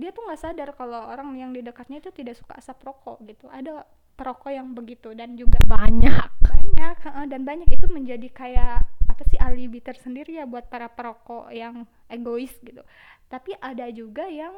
dia 0.00 0.10
tuh 0.14 0.22
nggak 0.24 0.40
sadar 0.40 0.70
kalau 0.78 1.10
orang 1.10 1.34
yang 1.34 1.50
di 1.50 1.60
dekatnya 1.60 1.98
itu 1.98 2.14
tidak 2.14 2.38
suka 2.38 2.54
asap 2.54 2.86
rokok 2.86 3.18
gitu. 3.26 3.50
Ada 3.50 3.82
perokok 4.20 4.52
yang 4.52 4.76
begitu 4.76 5.16
dan 5.16 5.32
juga 5.32 5.56
banyak. 5.64 6.28
Banyak 6.44 6.96
uh, 7.08 7.24
dan 7.24 7.48
banyak 7.48 7.72
itu 7.72 7.88
menjadi 7.88 8.28
kayak 8.28 8.84
apa 9.08 9.22
sih 9.32 9.40
alibi 9.40 9.80
tersendiri 9.80 10.36
ya 10.36 10.44
buat 10.44 10.68
para 10.68 10.92
perokok 10.92 11.48
yang 11.48 11.88
egois 12.12 12.52
gitu. 12.60 12.84
Tapi 13.32 13.56
ada 13.56 13.88
juga 13.88 14.28
yang 14.28 14.52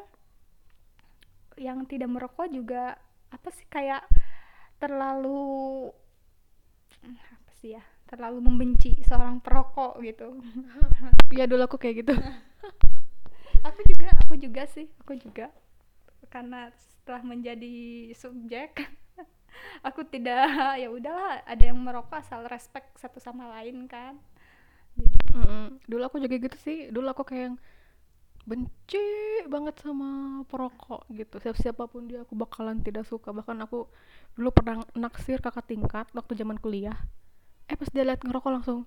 yang 1.55 1.87
tidak 1.87 2.11
merokok 2.11 2.51
juga 2.51 2.99
apa 3.31 3.49
sih 3.55 3.63
kayak 3.71 4.03
terlalu 4.83 5.87
apa 7.07 7.51
sih 7.63 7.79
ya 7.79 7.83
terlalu 8.11 8.43
membenci 8.43 8.99
seorang 9.07 9.39
perokok 9.39 10.03
gitu. 10.03 10.35
Ya 11.33 11.49
dulu 11.49 11.65
aku 11.65 11.81
kayak 11.81 12.05
gitu. 12.05 12.13
Aku 13.73 13.81
juga 13.89 14.11
aku 14.21 14.35
juga 14.37 14.63
sih 14.69 14.91
aku 15.01 15.17
juga. 15.17 15.49
Karena 16.29 16.69
setelah 16.77 17.25
menjadi 17.25 18.11
subjek 18.13 19.02
aku 19.83 20.07
tidak 20.07 20.47
ya 20.83 20.89
udahlah 20.89 21.43
ada 21.47 21.63
yang 21.63 21.79
merokok 21.79 22.23
asal 22.23 22.47
respect 22.47 22.95
satu 22.99 23.19
sama 23.19 23.49
lain 23.59 23.87
kan. 23.91 24.19
Jadi 24.97 25.19
Mm-mm. 25.33 25.81
dulu 25.89 26.03
aku 26.05 26.17
juga 26.21 26.37
gitu 26.37 26.57
sih. 26.61 26.79
Dulu 26.93 27.07
aku 27.13 27.25
kayak 27.25 27.43
yang 27.53 27.57
benci 28.43 29.07
banget 29.47 29.79
sama 29.81 30.43
perokok 30.51 31.07
gitu. 31.15 31.39
Siapa 31.39 31.59
siapa 31.59 31.83
pun 31.89 32.11
dia 32.11 32.27
aku 32.27 32.35
bakalan 32.37 32.83
tidak 32.85 33.09
suka. 33.09 33.33
Bahkan 33.33 33.57
aku 33.65 33.89
dulu 34.37 34.49
pernah 34.53 34.83
naksir 34.93 35.41
kakak 35.41 35.71
tingkat 35.71 36.07
waktu 36.13 36.33
zaman 36.37 36.59
kuliah. 36.61 36.97
Eh 37.71 37.79
pas 37.79 37.89
dia 37.89 38.05
lihat 38.05 38.21
ngerokok 38.21 38.51
langsung 38.53 38.85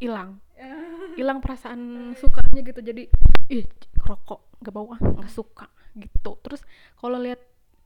hilang. 0.00 0.40
Hilang 1.18 1.38
perasaan 1.38 2.10
sukanya 2.18 2.60
gitu. 2.66 2.80
Jadi 2.82 3.06
ih 3.52 3.62
ngerokok 4.02 4.58
nggak 4.64 4.74
bau 4.74 4.90
ah 4.90 4.98
nggak 4.98 5.30
suka 5.30 5.70
gitu. 5.94 6.34
Terus 6.42 6.66
kalau 6.98 7.22
lihat 7.22 7.38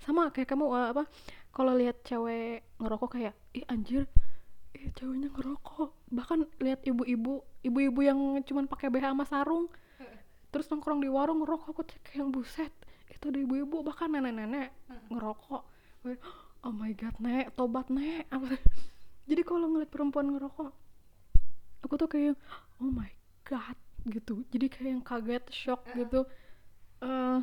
sama 0.02 0.31
kayak 0.31 0.49
kamu 0.50 0.64
eh, 0.75 0.88
apa 0.95 1.05
kalau 1.50 1.73
lihat 1.75 2.02
cewek 2.07 2.62
ngerokok 2.78 3.11
kayak 3.19 3.35
ih 3.55 3.67
anjir 3.67 4.07
ih 4.76 4.93
ceweknya 4.95 5.28
ngerokok. 5.35 5.90
Bahkan 6.14 6.38
lihat 6.62 6.81
ibu-ibu 6.87 7.43
ibu-ibu 7.67 8.00
yang 8.05 8.19
cuman 8.47 8.71
pakai 8.71 8.93
BH 8.93 9.14
sama 9.17 9.25
sarung 9.26 9.67
terus 10.49 10.64
nongkrong 10.73 11.05
di 11.05 11.12
warung 11.12 11.45
ngerokok 11.45 11.76
aku 11.76 11.83
kayak 11.85 12.25
yang 12.25 12.31
buset 12.33 12.73
itu 13.11 13.25
ada 13.28 13.38
ibu-ibu. 13.43 13.83
Bahkan 13.83 14.09
nenek-nenek 14.14 14.71
ngerokok. 15.11 15.62
Oh 16.67 16.75
my 16.75 16.95
god 16.95 17.14
nek 17.23 17.55
tobat 17.55 17.87
nek 17.90 18.26
apa 18.35 18.59
jadi 19.28 19.43
kalau 19.45 19.69
ngeliat 19.71 19.93
perempuan 19.93 20.33
ngerokok 20.35 20.73
aku 21.85 21.95
tuh 21.95 22.09
kayak 22.11 22.35
oh 22.81 22.90
my 22.90 23.11
god 23.47 23.76
gitu. 24.09 24.47
Jadi 24.55 24.67
kayak 24.71 24.88
yang 24.88 25.05
kaget 25.05 25.45
shock 25.52 25.85
gitu. 25.93 26.25
Eh, 27.02 27.38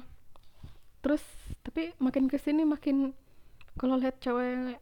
terus 1.06 1.22
tapi 1.62 1.94
makin 2.02 2.26
ke 2.26 2.42
sini 2.42 2.66
makin 2.66 3.14
kalau 3.78 4.02
lihat 4.02 4.18
cewek 4.18 4.82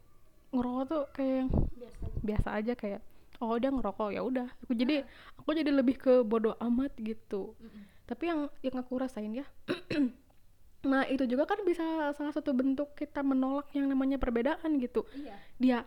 ngerokok 0.55 0.83
tuh 0.87 1.03
kayak 1.11 1.51
biasa 1.51 2.03
biasa 2.23 2.47
aja 2.63 2.73
kayak 2.79 3.01
oh 3.43 3.59
dia 3.59 3.67
ngerokok. 3.73 4.09
Ya 4.15 4.21
udah 4.23 4.47
aku 4.63 4.71
jadi 4.71 5.03
aku 5.35 5.51
jadi 5.51 5.71
lebih 5.75 5.99
ke 5.99 6.23
bodoh 6.23 6.55
amat 6.63 6.95
gitu. 7.01 7.59
Tapi 8.07 8.23
yang 8.31 8.47
yang 8.63 8.75
aku 8.79 9.03
rasain 9.03 9.35
ya 9.35 9.43
nah 10.91 11.07
itu 11.07 11.23
juga 11.23 11.47
kan 11.47 11.63
bisa 11.63 12.11
salah 12.11 12.35
satu 12.35 12.51
bentuk 12.51 12.91
kita 12.95 13.23
menolak 13.23 13.67
yang 13.75 13.91
namanya 13.91 14.15
perbedaan 14.15 14.79
gitu. 14.79 15.03
Iya. 15.11 15.35
Dia 15.59 15.77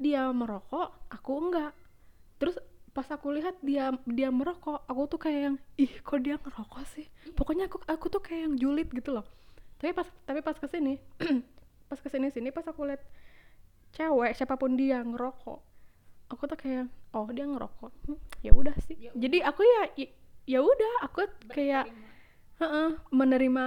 dia 0.00 0.22
merokok 0.32 1.12
aku 1.12 1.32
enggak. 1.36 1.76
Terus 2.40 2.56
pas 2.92 3.08
aku 3.08 3.36
lihat 3.36 3.56
dia 3.60 3.92
dia 4.04 4.28
merokok 4.32 4.84
aku 4.84 5.02
tuh 5.08 5.20
kayak 5.20 5.40
yang 5.44 5.56
ih 5.80 5.92
kok 6.00 6.20
dia 6.24 6.40
ngerokok 6.40 6.84
sih? 6.88 7.04
Pokoknya 7.36 7.68
aku 7.68 7.84
aku 7.84 8.06
tuh 8.08 8.22
kayak 8.24 8.48
yang 8.48 8.54
julid 8.56 8.88
gitu 8.92 9.12
loh 9.16 9.26
tapi 9.82 9.90
pas 9.92 10.06
tapi 10.22 10.40
pas 10.40 10.54
ke 10.54 10.70
sini 10.70 10.94
pas 11.90 11.98
ke 11.98 12.06
sini 12.06 12.30
sini 12.30 12.54
pas 12.54 12.62
aku 12.62 12.86
lihat 12.86 13.02
cewek 13.92 14.32
siapa 14.32 14.54
pun 14.54 14.78
dia 14.78 15.02
ngerokok 15.02 15.60
aku 16.32 16.48
tuh 16.48 16.56
kayak 16.56 16.88
oh 17.12 17.28
dia 17.28 17.44
ngerokok. 17.44 17.92
Hmm, 18.08 18.16
ya 18.40 18.56
udah 18.56 18.72
sih. 18.88 18.96
Ya 18.96 19.12
jadi 19.12 19.44
aku 19.44 19.60
ya 19.60 19.82
ya- 20.00 20.14
ya 20.48 20.58
udah 20.64 20.92
aku 21.04 21.28
kayak 21.52 21.92
heeh, 22.56 22.90
menerima 23.12 23.66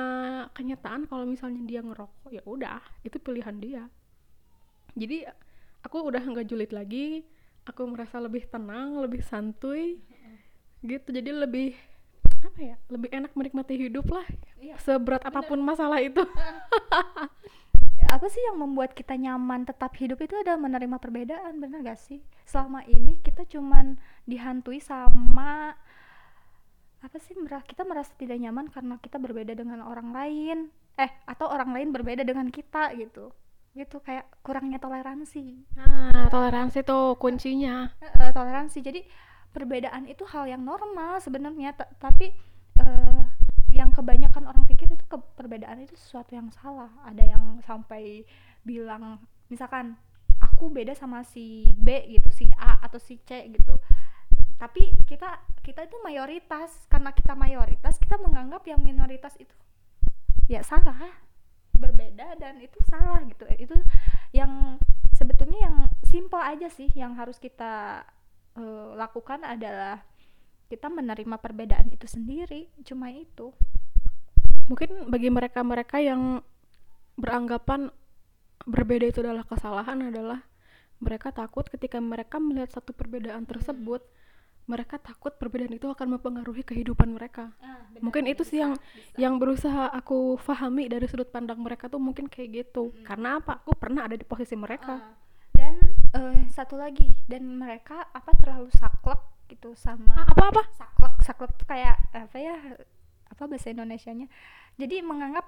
kenyataan 0.57 1.05
kalau 1.05 1.29
misalnya 1.29 1.61
dia 1.61 1.85
ngerokok 1.85 2.33
ya 2.33 2.41
udah 2.41 2.81
itu 3.05 3.21
pilihan 3.21 3.55
dia. 3.61 3.83
Jadi 4.97 5.29
aku 5.85 6.09
udah 6.09 6.25
nggak 6.25 6.47
julid 6.49 6.73
lagi 6.73 7.21
aku 7.69 7.85
merasa 7.85 8.17
lebih 8.17 8.49
tenang 8.49 8.97
lebih 8.97 9.21
santuy 9.21 10.01
gitu. 10.81 11.13
Jadi 11.13 11.29
lebih 11.37 11.77
apa 12.45 12.59
ya 12.61 12.75
lebih 12.93 13.09
enak 13.09 13.31
menikmati 13.33 13.73
hidup 13.75 14.05
lah. 14.13 14.25
Iya. 14.61 14.75
seberat 14.81 15.25
apa 15.25 15.41
pun 15.45 15.59
masalah 15.61 15.99
itu. 16.01 16.21
Apa 18.05 18.29
sih 18.29 18.37
yang 18.45 18.61
membuat 18.61 18.93
kita 18.93 19.17
nyaman 19.17 19.65
tetap 19.65 19.97
hidup 19.97 20.21
itu 20.21 20.37
adalah 20.37 20.61
menerima 20.61 21.01
perbedaan 21.01 21.57
bener 21.57 21.81
gak 21.81 21.97
sih? 21.97 22.21
Selama 22.45 22.85
ini 22.85 23.17
kita 23.25 23.49
cuman 23.49 23.97
dihantui 24.29 24.77
sama 24.77 25.73
apa 27.01 27.17
sih 27.21 27.37
merah 27.37 27.61
kita 27.61 27.85
merasa 27.85 28.09
tidak 28.17 28.41
nyaman 28.41 28.65
karena 28.69 28.97
kita 29.01 29.17
berbeda 29.17 29.57
dengan 29.57 29.81
orang 29.85 30.13
lain. 30.13 30.57
Eh 31.01 31.11
atau 31.25 31.49
orang 31.49 31.73
lain 31.73 31.89
berbeda 31.89 32.21
dengan 32.21 32.49
kita 32.53 32.93
gitu. 32.93 33.33
Gitu 33.73 33.97
kayak 33.99 34.29
kurangnya 34.45 34.77
toleransi. 34.77 35.65
Nah 35.73 36.29
toleransi 36.29 36.85
tuh 36.85 37.17
kuncinya. 37.17 37.89
Toleransi. 38.15 38.79
Jadi 38.85 39.01
perbedaan 39.55 40.03
itu 40.11 40.27
hal 40.27 40.43
yang 40.51 40.67
normal 40.67 41.23
sebenarnya 41.23 41.71
ta- 41.79 41.91
tapi 41.95 42.35
eh, 42.83 43.23
yang 43.71 43.91
kebanyakan 43.95 44.51
orang 44.51 44.67
pikir 44.67 44.91
itu 44.91 45.03
ke 45.07 45.15
perbedaan 45.39 45.79
itu 45.79 45.95
sesuatu 45.95 46.35
yang 46.35 46.51
salah. 46.51 46.91
Ada 47.07 47.23
yang 47.23 47.63
sampai 47.63 48.27
bilang 48.67 49.23
misalkan 49.47 49.95
aku 50.43 50.67
beda 50.67 50.91
sama 50.91 51.23
si 51.23 51.63
B 51.79 52.03
gitu 52.11 52.27
si 52.35 52.51
A 52.59 52.83
atau 52.83 52.99
si 52.99 53.19
C 53.23 53.47
gitu. 53.51 53.79
Tapi 54.59 54.91
kita 55.07 55.43
kita 55.63 55.87
itu 55.87 55.95
mayoritas 56.03 56.87
karena 56.91 57.11
kita 57.11 57.35
mayoritas 57.35 57.95
kita 57.99 58.15
menganggap 58.19 58.63
yang 58.67 58.79
minoritas 58.79 59.35
itu 59.39 59.55
ya 60.47 60.61
salah 60.63 60.95
berbeda 61.75 62.39
dan 62.39 62.63
itu 62.63 62.79
salah 62.87 63.19
gitu. 63.27 63.43
Itu 63.59 63.75
yang 64.31 64.79
sebetulnya 65.11 65.67
yang 65.67 65.77
simple 66.03 66.39
aja 66.39 66.71
sih 66.71 66.87
yang 66.95 67.15
harus 67.19 67.39
kita 67.39 68.03
uh, 68.57 68.95
lakukan 68.97 69.43
adalah 69.43 70.01
kita 70.65 70.89
menerima 70.89 71.37
perbedaan 71.37 71.87
itu 71.93 72.09
sendiri 72.09 72.67
cuma 72.81 73.13
itu 73.13 73.53
mungkin 74.65 75.07
bagi 75.13 75.29
mereka-mereka 75.29 76.01
yang 76.01 76.41
beranggapan 77.15 77.93
berbeda 78.65 79.05
itu 79.05 79.21
adalah 79.21 79.45
kesalahan 79.45 80.09
adalah 80.09 80.41
mereka 80.97 81.29
takut 81.29 81.67
ketika 81.69 82.01
mereka 82.01 82.41
melihat 82.41 82.73
satu 82.73 82.95
perbedaan 82.95 83.45
tersebut 83.45 84.01
mereka 84.65 84.97
takut 84.97 85.29
perbedaan 85.37 85.77
itu 85.77 85.85
akan 85.85 86.17
mempengaruhi 86.17 86.65
kehidupan 86.65 87.13
mereka. 87.13 87.53
Ah, 87.61 87.85
benar, 87.93 88.01
mungkin 88.01 88.25
itu 88.25 88.41
sih 88.41 88.65
yang 88.65 88.73
bisa. 88.73 89.13
yang 89.13 89.37
berusaha 89.37 89.93
aku 89.93 90.41
fahami 90.41 90.89
dari 90.89 91.05
sudut 91.05 91.29
pandang 91.29 91.61
mereka 91.61 91.85
tuh 91.85 92.01
mungkin 92.01 92.25
kayak 92.25 92.65
gitu. 92.65 92.89
Hmm. 92.89 93.05
Karena 93.05 93.29
apa? 93.37 93.61
Aku 93.61 93.77
pernah 93.77 94.09
ada 94.09 94.17
di 94.17 94.25
posisi 94.25 94.57
mereka. 94.57 94.97
Ah. 94.97 95.24
Uh, 96.15 96.47
satu 96.47 96.79
lagi, 96.79 97.11
dan 97.27 97.59
mereka 97.59 98.07
apa 98.15 98.31
terlalu 98.39 98.71
saklek 98.71 99.19
gitu 99.51 99.75
sama 99.75 100.15
ah, 100.15 100.31
apa 100.31 100.43
apa? 100.55 100.63
Saklek, 100.79 101.15
saklek 101.27 101.51
tuh 101.59 101.67
kayak 101.67 101.99
apa 102.15 102.37
ya? 102.39 102.55
Apa 103.27 103.51
bahasa 103.51 103.67
Indonesianya? 103.67 104.31
Jadi 104.79 105.03
menganggap 105.03 105.43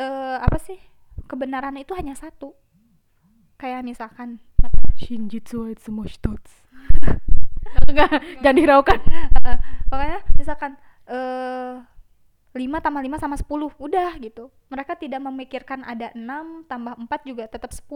uh, 0.00 0.40
apa 0.40 0.56
sih? 0.56 0.80
Kebenaran 1.28 1.76
itu 1.76 1.92
hanya 1.92 2.16
satu. 2.16 2.56
Kayak 3.60 3.84
misalkan 3.84 4.40
Shinjitsu 5.02 5.66
wa 5.66 5.68
itsumo 5.70 6.04
enggak 7.88 8.10
jangan 8.42 8.56
dihiraukan 8.58 8.98
uh, 9.42 9.58
pokoknya 9.88 10.18
misalkan 10.36 10.72
uh, 11.08 11.80
5 12.52 12.84
tambah 12.84 13.00
5 13.00 13.16
sama 13.16 13.36
10 13.40 13.48
udah 13.80 14.10
gitu. 14.20 14.52
Mereka 14.68 15.00
tidak 15.00 15.24
memikirkan 15.24 15.88
ada 15.88 16.12
6 16.12 16.68
tambah 16.68 17.00
4 17.00 17.08
juga 17.24 17.48
tetap 17.48 17.72
10 17.72 17.88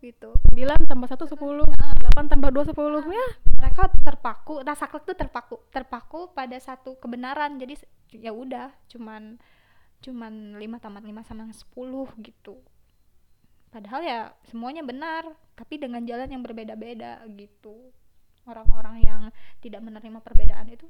gitu. 0.00 0.30
9 0.56 0.88
tambah 0.88 1.08
1 1.12 1.28
10 1.28 1.36
uh, 1.36 1.92
8 2.16 2.32
tambah 2.32 2.48
2 2.48 2.72
10 2.72 2.72
uh, 2.72 3.04
ya. 3.04 3.28
Mereka 3.60 3.82
terpaku 4.08 4.64
rasa 4.64 4.88
klik 4.88 5.04
tuh 5.04 5.12
terpaku 5.12 5.60
terpaku 5.68 6.32
pada 6.32 6.56
satu 6.56 6.96
kebenaran. 6.96 7.60
Jadi 7.60 7.84
ya 8.16 8.32
udah 8.32 8.72
cuman 8.88 9.36
cuman 10.00 10.56
5 10.56 10.84
tambah 10.84 11.02
5 11.04 11.28
sama 11.28 11.52
10 11.52 12.24
gitu. 12.24 12.56
Padahal 13.68 14.00
ya 14.00 14.32
semuanya 14.48 14.80
benar 14.80 15.28
tapi 15.52 15.76
dengan 15.76 16.00
jalan 16.08 16.32
yang 16.32 16.40
berbeda-beda 16.40 17.28
gitu. 17.36 17.92
Orang-orang 18.48 19.04
yang 19.04 19.22
tidak 19.60 19.84
menerima 19.84 20.24
perbedaan 20.24 20.64
itu 20.72 20.88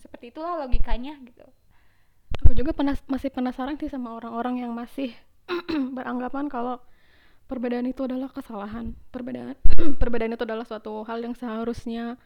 seperti 0.00 0.32
itulah 0.32 0.64
logikanya 0.64 1.20
gitu 1.28 1.44
aku 2.44 2.52
juga 2.52 2.76
penas 2.76 3.00
masih 3.08 3.32
penasaran 3.32 3.80
sih 3.80 3.88
sama 3.88 4.12
orang-orang 4.20 4.60
yang 4.60 4.76
masih 4.76 5.16
beranggapan 5.96 6.52
kalau 6.52 6.76
perbedaan 7.48 7.88
itu 7.88 8.04
adalah 8.04 8.28
kesalahan. 8.28 8.92
Perbedaan 9.08 9.56
perbedaan 10.00 10.36
itu 10.36 10.44
adalah 10.44 10.68
suatu 10.68 11.00
hal 11.08 11.24
yang 11.24 11.32
seharusnya 11.32 12.20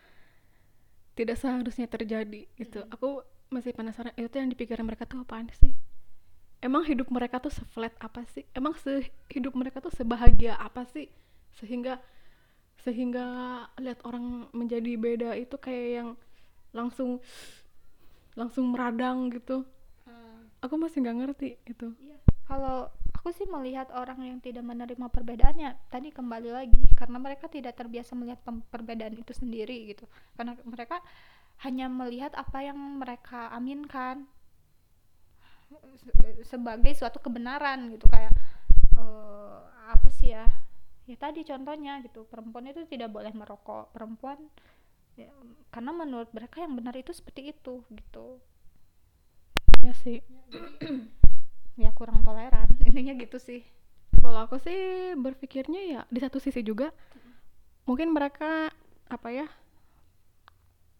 tidak 1.14 1.38
seharusnya 1.38 1.86
terjadi 1.86 2.50
gitu. 2.58 2.82
Hmm. 2.82 2.94
aku 2.94 3.08
masih 3.48 3.72
penasaran 3.72 4.12
itu 4.18 4.34
yang 4.34 4.50
dipikirin 4.50 4.82
mereka 4.82 5.06
tuh 5.06 5.22
apaan 5.22 5.46
sih? 5.54 5.72
Emang 6.58 6.82
hidup 6.82 7.06
mereka 7.14 7.38
tuh 7.38 7.54
seflat 7.54 7.94
apa 8.02 8.26
sih? 8.34 8.42
Emang 8.50 8.74
se 8.74 9.06
hidup 9.30 9.54
mereka 9.54 9.78
tuh 9.78 9.94
sebahagia 9.94 10.58
apa 10.58 10.82
sih? 10.90 11.06
Sehingga 11.62 12.02
sehingga 12.82 13.26
lihat 13.78 14.02
orang 14.02 14.50
menjadi 14.50 14.98
beda 14.98 15.30
itu 15.38 15.54
kayak 15.58 15.88
yang 16.02 16.08
langsung 16.74 17.22
langsung 18.34 18.70
meradang 18.74 19.30
gitu. 19.30 19.62
Aku 20.62 20.74
masih 20.74 21.04
nggak 21.04 21.18
ngerti 21.24 21.48
itu. 21.66 21.94
Iya. 22.02 22.18
kalau 22.48 22.88
aku 23.18 23.28
sih 23.34 23.44
melihat 23.44 23.92
orang 23.92 24.24
yang 24.24 24.38
tidak 24.40 24.64
menerima 24.64 25.12
perbedaannya 25.12 25.76
tadi 25.92 26.08
kembali 26.08 26.48
lagi 26.48 26.80
karena 26.96 27.20
mereka 27.20 27.44
tidak 27.44 27.76
terbiasa 27.76 28.16
melihat 28.16 28.40
perbedaan 28.72 29.20
itu 29.20 29.36
sendiri 29.36 29.92
gitu. 29.92 30.08
Karena 30.32 30.56
mereka 30.64 31.04
hanya 31.66 31.92
melihat 31.92 32.32
apa 32.38 32.64
yang 32.64 32.78
mereka 32.78 33.52
aminkan 33.52 34.24
sebagai 36.46 36.96
suatu 36.96 37.20
kebenaran 37.20 37.92
gitu. 37.92 38.08
Kayak 38.08 38.32
uh, 38.96 39.68
apa 39.92 40.08
sih 40.08 40.32
ya? 40.32 40.48
Ya 41.04 41.16
tadi 41.20 41.44
contohnya 41.44 42.00
gitu. 42.00 42.24
Perempuan 42.24 42.70
itu 42.72 42.88
tidak 42.88 43.12
boleh 43.12 43.34
merokok. 43.36 43.92
Perempuan 43.92 44.40
ya, 45.20 45.28
karena 45.68 45.92
menurut 45.92 46.32
mereka 46.32 46.64
yang 46.64 46.72
benar 46.72 46.96
itu 46.96 47.12
seperti 47.12 47.52
itu 47.52 47.84
gitu 47.92 48.40
ya 49.88 49.94
sih. 49.96 50.18
Ya 51.78 51.94
kurang 51.94 52.26
toleran. 52.26 52.66
Intinya 52.90 53.14
gitu 53.14 53.38
sih. 53.38 53.62
Kalau 54.18 54.50
aku 54.50 54.58
sih 54.58 55.14
berpikirnya 55.14 55.82
ya 55.86 56.00
di 56.10 56.18
satu 56.18 56.42
sisi 56.42 56.66
juga 56.66 56.90
mungkin 57.86 58.10
mereka 58.10 58.66
apa 59.06 59.28
ya 59.30 59.46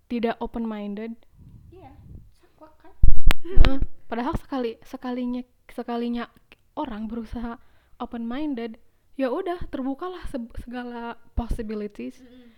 tidak 0.07 0.39
open 0.39 0.65
minded 0.65 1.19
iya 1.75 1.91
saklek 2.39 2.73
kan? 2.79 2.95
Uh, 3.43 3.79
padahal 4.07 4.39
sekali 4.39 4.79
sekalinya 4.87 5.43
sekalinya 5.67 6.31
orang 6.79 7.11
berusaha 7.11 7.59
open 7.99 8.23
minded 8.23 8.79
ya 9.19 9.35
udah 9.35 9.59
terbukalah 9.67 10.23
segala 10.63 11.19
possibilities. 11.35 12.23
Mm 12.23 12.31
-hmm. 12.31 12.49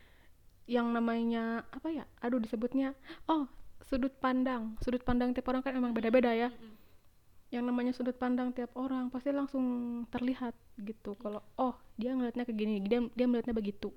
yang 0.70 0.86
namanya 0.92 1.66
apa 1.72 1.88
ya 1.88 2.04
aduh 2.22 2.38
disebutnya 2.38 2.94
oh 3.26 3.48
sudut 3.90 4.14
pandang. 4.22 4.78
Sudut 4.78 5.02
pandang 5.02 5.34
tiap 5.34 5.50
orang 5.50 5.66
kan 5.66 5.74
emang 5.74 5.90
beda-beda 5.90 6.30
ya. 6.30 6.54
Yang 7.50 7.64
namanya 7.66 7.92
sudut 7.92 8.14
pandang 8.14 8.54
tiap 8.54 8.70
orang 8.78 9.10
pasti 9.10 9.34
langsung 9.34 10.06
terlihat 10.14 10.54
gitu. 10.78 11.18
Mm. 11.18 11.18
kalau 11.18 11.40
oh 11.58 11.74
dia 11.98 12.14
ngelihatnya 12.14 12.46
ke 12.46 12.54
gini 12.54 12.78
dia 12.86 13.02
dia 13.10 13.26
melihatnya 13.26 13.58
begitu. 13.58 13.90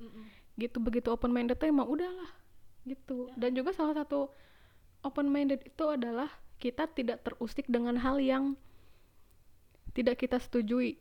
Gitu 0.58 0.82
begitu 0.82 1.13
open 1.13 1.29
minded 1.29 1.62
tuh 1.62 1.69
emang 1.69 1.86
udahlah 1.86 2.34
gitu. 2.89 3.29
Yeah. 3.32 3.47
dan 3.47 3.49
juga 3.53 3.71
salah 3.77 3.93
satu 4.01 4.34
open 5.06 5.29
minded 5.29 5.62
itu 5.62 5.86
adalah 5.86 6.27
kita 6.58 6.89
tidak 6.89 7.21
terusik 7.21 7.69
dengan 7.69 8.01
hal 8.01 8.17
yang 8.17 8.58
tidak 9.93 10.25
kita 10.25 10.41
setujui. 10.41 10.97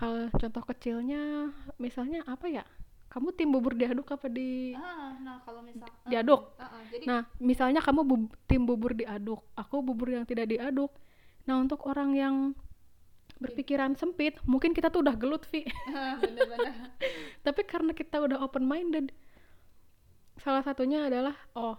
Hal 0.00 0.32
contoh 0.32 0.64
kecilnya 0.64 1.52
misalnya 1.76 2.24
apa 2.24 2.48
ya 2.48 2.64
kamu 3.12 3.28
tim 3.36 3.52
bubur 3.52 3.76
diaduk 3.76 4.08
apa 4.08 4.24
di 4.32 4.72
ah, 4.72 5.12
nah 5.20 5.36
kalau 5.44 5.60
misal 5.60 5.84
diaduk. 6.08 6.56
uh, 6.56 6.64
uh, 6.64 6.80
jadi... 6.88 7.04
nah 7.04 7.20
misalnya 7.36 7.84
kamu 7.84 8.00
bu 8.08 8.16
tim 8.48 8.64
bubur 8.64 8.96
diaduk 8.96 9.44
aku 9.52 9.84
bubur 9.84 10.16
yang 10.16 10.24
tidak 10.24 10.48
diaduk. 10.48 10.88
Nah 11.44 11.60
untuk 11.60 11.84
orang 11.84 12.16
yang 12.16 12.36
berpikiran 13.36 13.98
sempit 14.00 14.40
mungkin 14.48 14.72
kita 14.72 14.88
tuh 14.88 15.04
udah 15.04 15.18
gelut 15.18 15.44
Vi 15.50 15.66
tapi 17.44 17.60
karena 17.68 17.92
kita 17.92 18.22
udah 18.22 18.38
open 18.40 18.64
minded 18.64 19.10
salah 20.40 20.64
satunya 20.64 21.10
adalah 21.10 21.36
oh 21.52 21.76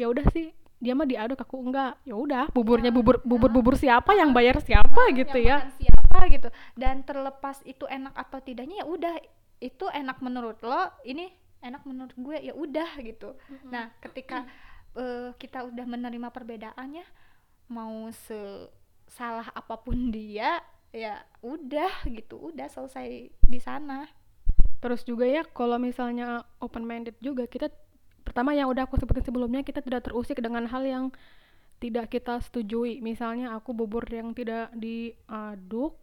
ya 0.00 0.08
udah 0.08 0.24
sih 0.32 0.56
dia 0.76 0.92
mah 0.92 1.08
diaduk 1.08 1.40
aku 1.40 1.56
enggak. 1.56 1.96
Ya 2.04 2.14
udah 2.16 2.44
buburnya 2.52 2.92
bubur 2.92 3.20
bubur 3.24 3.48
bubur 3.48 3.74
siapa 3.80 4.12
yang 4.12 4.36
bayar 4.36 4.60
siapa 4.60 5.08
gitu 5.16 5.38
ya? 5.40 5.72
siapa 5.80 6.28
gitu. 6.28 6.48
Dan 6.76 7.00
terlepas 7.00 7.64
itu 7.64 7.88
enak 7.88 8.12
atau 8.12 8.38
tidaknya 8.44 8.84
ya 8.84 8.86
udah 8.86 9.14
itu 9.60 9.88
enak 9.88 10.20
menurut 10.20 10.60
lo 10.62 10.92
ini 11.06 11.32
enak 11.64 11.82
menurut 11.88 12.14
gue 12.14 12.36
ya 12.50 12.54
udah 12.54 12.90
gitu. 13.02 13.34
Mm-hmm. 13.34 13.70
nah 13.72 13.90
ketika 13.98 14.44
uh, 14.94 15.32
kita 15.40 15.64
udah 15.66 15.86
menerima 15.88 16.28
perbedaannya 16.30 17.04
mau 17.72 18.08
se 18.12 18.70
salah 19.06 19.46
apa 19.54 19.78
pun 19.78 20.10
dia 20.10 20.58
ya 20.90 21.22
udah 21.42 22.06
gitu 22.08 22.52
udah 22.52 22.66
selesai 22.70 23.30
di 23.30 23.60
sana. 23.60 24.06
Terus 24.80 25.02
juga 25.02 25.24
ya 25.24 25.42
kalau 25.42 25.80
misalnya 25.80 26.44
open 26.60 26.84
minded 26.84 27.16
juga 27.18 27.48
kita 27.48 27.72
pertama 28.22 28.52
yang 28.52 28.68
udah 28.68 28.84
aku 28.84 28.98
sebutin 28.98 29.24
sebelumnya 29.24 29.62
kita 29.62 29.80
tidak 29.80 30.10
terusik 30.10 30.38
dengan 30.42 30.66
hal 30.68 30.82
yang 30.84 31.04
tidak 31.78 32.08
kita 32.12 32.40
setujui. 32.40 33.04
Misalnya 33.04 33.56
aku 33.56 33.76
bubur 33.76 34.04
yang 34.08 34.32
tidak 34.32 34.72
diaduk 34.76 35.96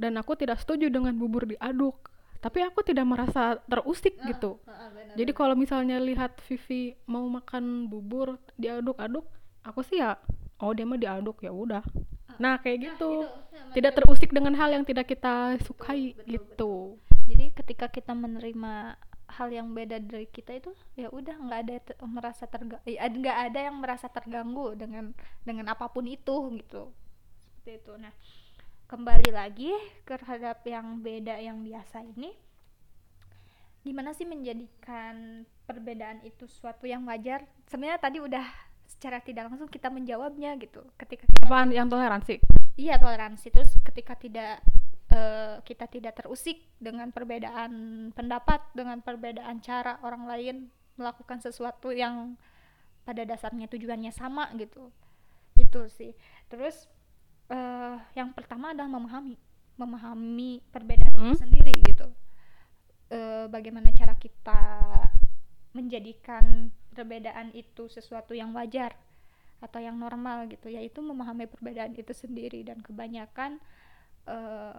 dan 0.00 0.16
aku 0.18 0.34
tidak 0.34 0.58
setuju 0.58 0.90
dengan 0.90 1.14
bubur 1.14 1.46
diaduk 1.46 2.09
tapi 2.40 2.64
aku 2.64 2.80
tidak 2.80 3.04
merasa 3.04 3.60
terusik 3.68 4.16
uh, 4.20 4.26
gitu. 4.32 4.56
uh, 4.64 4.72
uh, 4.72 4.88
bener, 4.96 5.14
jadi 5.14 5.32
kalau 5.36 5.54
misalnya 5.54 6.00
lihat 6.00 6.40
Vivi 6.48 6.96
mau 7.04 7.28
makan 7.28 7.86
bubur 7.86 8.40
diaduk-aduk 8.56 9.28
aku 9.60 9.80
sih 9.84 10.00
ya 10.00 10.16
oh 10.60 10.72
dia 10.72 10.88
mah 10.88 10.96
diaduk 10.96 11.40
ya 11.44 11.52
udah. 11.52 11.84
Uh, 11.84 12.36
nah 12.40 12.56
kayak 12.56 12.80
nah, 12.80 12.84
gitu. 12.92 13.10
itu, 13.28 13.28
ya, 13.52 13.62
tidak 13.76 13.92
terusik 14.00 14.30
dengan 14.32 14.56
hal 14.56 14.72
yang 14.72 14.84
tidak 14.88 15.08
kita 15.08 15.60
sukai 15.68 16.16
betul, 16.16 16.24
gitu. 16.26 16.44
Betul. 16.48 17.28
jadi 17.28 17.44
ketika 17.54 17.86
kita 17.92 18.12
menerima 18.16 18.96
hal 19.30 19.48
yang 19.54 19.70
beda 19.70 20.02
dari 20.02 20.26
kita 20.26 20.58
itu 20.58 20.74
ya 20.98 21.06
udah 21.14 21.38
nggak 21.38 21.60
ada 21.62 21.74
merasa 22.02 22.50
terga 22.50 22.82
ya, 22.82 23.06
nggak 23.06 23.38
ada 23.50 23.60
yang 23.70 23.76
merasa 23.78 24.10
terganggu 24.10 24.74
dengan 24.74 25.14
dengan 25.46 25.70
apa 25.70 25.86
pun 25.86 26.08
itu 26.10 26.34
gitu. 26.58 26.90
Seperti 27.38 27.70
itu. 27.78 27.92
Nah 27.94 28.10
kembali 28.90 29.30
lagi 29.30 29.70
terhadap 30.02 30.66
yang 30.66 30.98
beda 30.98 31.38
yang 31.38 31.62
biasa 31.62 32.02
ini 32.02 32.34
gimana 33.86 34.10
sih 34.10 34.26
menjadikan 34.26 35.46
perbedaan 35.64 36.20
itu 36.26 36.44
suatu 36.50 36.84
yang 36.84 37.06
wajar? 37.06 37.46
Sebenarnya 37.70 38.02
tadi 38.02 38.18
udah 38.20 38.44
secara 38.84 39.22
tidak 39.22 39.48
langsung 39.48 39.70
kita 39.70 39.88
menjawabnya 39.88 40.58
gitu. 40.60 40.84
Ketika 40.98 41.24
kita 41.24 41.46
Apaan? 41.46 41.72
Yang 41.72 41.88
toleransi? 41.94 42.34
Iya 42.76 43.00
toleransi. 43.00 43.46
Terus 43.48 43.72
ketika 43.80 44.18
tidak 44.18 44.60
eh, 45.08 45.62
kita 45.64 45.88
tidak 45.88 46.12
terusik 46.18 46.60
dengan 46.76 47.08
perbedaan 47.14 47.72
pendapat 48.12 48.60
dengan 48.76 49.00
perbedaan 49.00 49.62
cara 49.64 49.96
orang 50.04 50.28
lain 50.28 50.56
melakukan 51.00 51.40
sesuatu 51.40 51.88
yang 51.94 52.36
pada 53.08 53.24
dasarnya 53.24 53.64
tujuannya 53.64 54.12
sama 54.12 54.52
gitu. 54.60 54.92
Itu 55.56 55.88
sih. 55.88 56.12
Terus 56.52 56.84
eh, 57.50 57.96
yang 58.14 58.30
pertama 58.32 58.70
adalah 58.70 58.88
memahami 58.88 59.34
memahami 59.74 60.60
perbedaan 60.68 61.14
itu 61.16 61.34
Hmm. 61.34 61.40
sendiri 61.40 61.74
gitu. 61.88 62.08
Eh, 63.10 63.48
bagaimana 63.48 63.90
cara 63.96 64.12
kita 64.14 64.60
menjadikan 65.72 66.68
perbedaan 66.92 67.50
itu 67.56 67.88
sesuatu 67.88 68.36
yang 68.36 68.52
wajar 68.52 68.92
atau 69.58 69.80
yang 69.80 69.96
normal 69.96 70.46
gitu. 70.52 70.68
Yaitu 70.68 71.00
memahami 71.00 71.48
perbedaan 71.48 71.96
itu 71.96 72.12
sendiri 72.12 72.60
dan 72.62 72.78
kebanyakan 72.84 73.58
eh, 74.28 74.76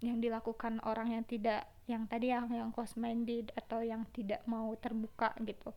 yang 0.00 0.16
dilakukan 0.16 0.80
orang 0.88 1.12
yang 1.12 1.24
tidak 1.28 1.68
yang 1.84 2.08
tadi 2.08 2.32
yang 2.32 2.48
yang 2.48 2.72
close 2.72 2.96
minded 2.96 3.52
atau 3.52 3.84
yang 3.84 4.08
tidak 4.16 4.40
mau 4.48 4.72
terbuka 4.80 5.36
gitu. 5.44 5.76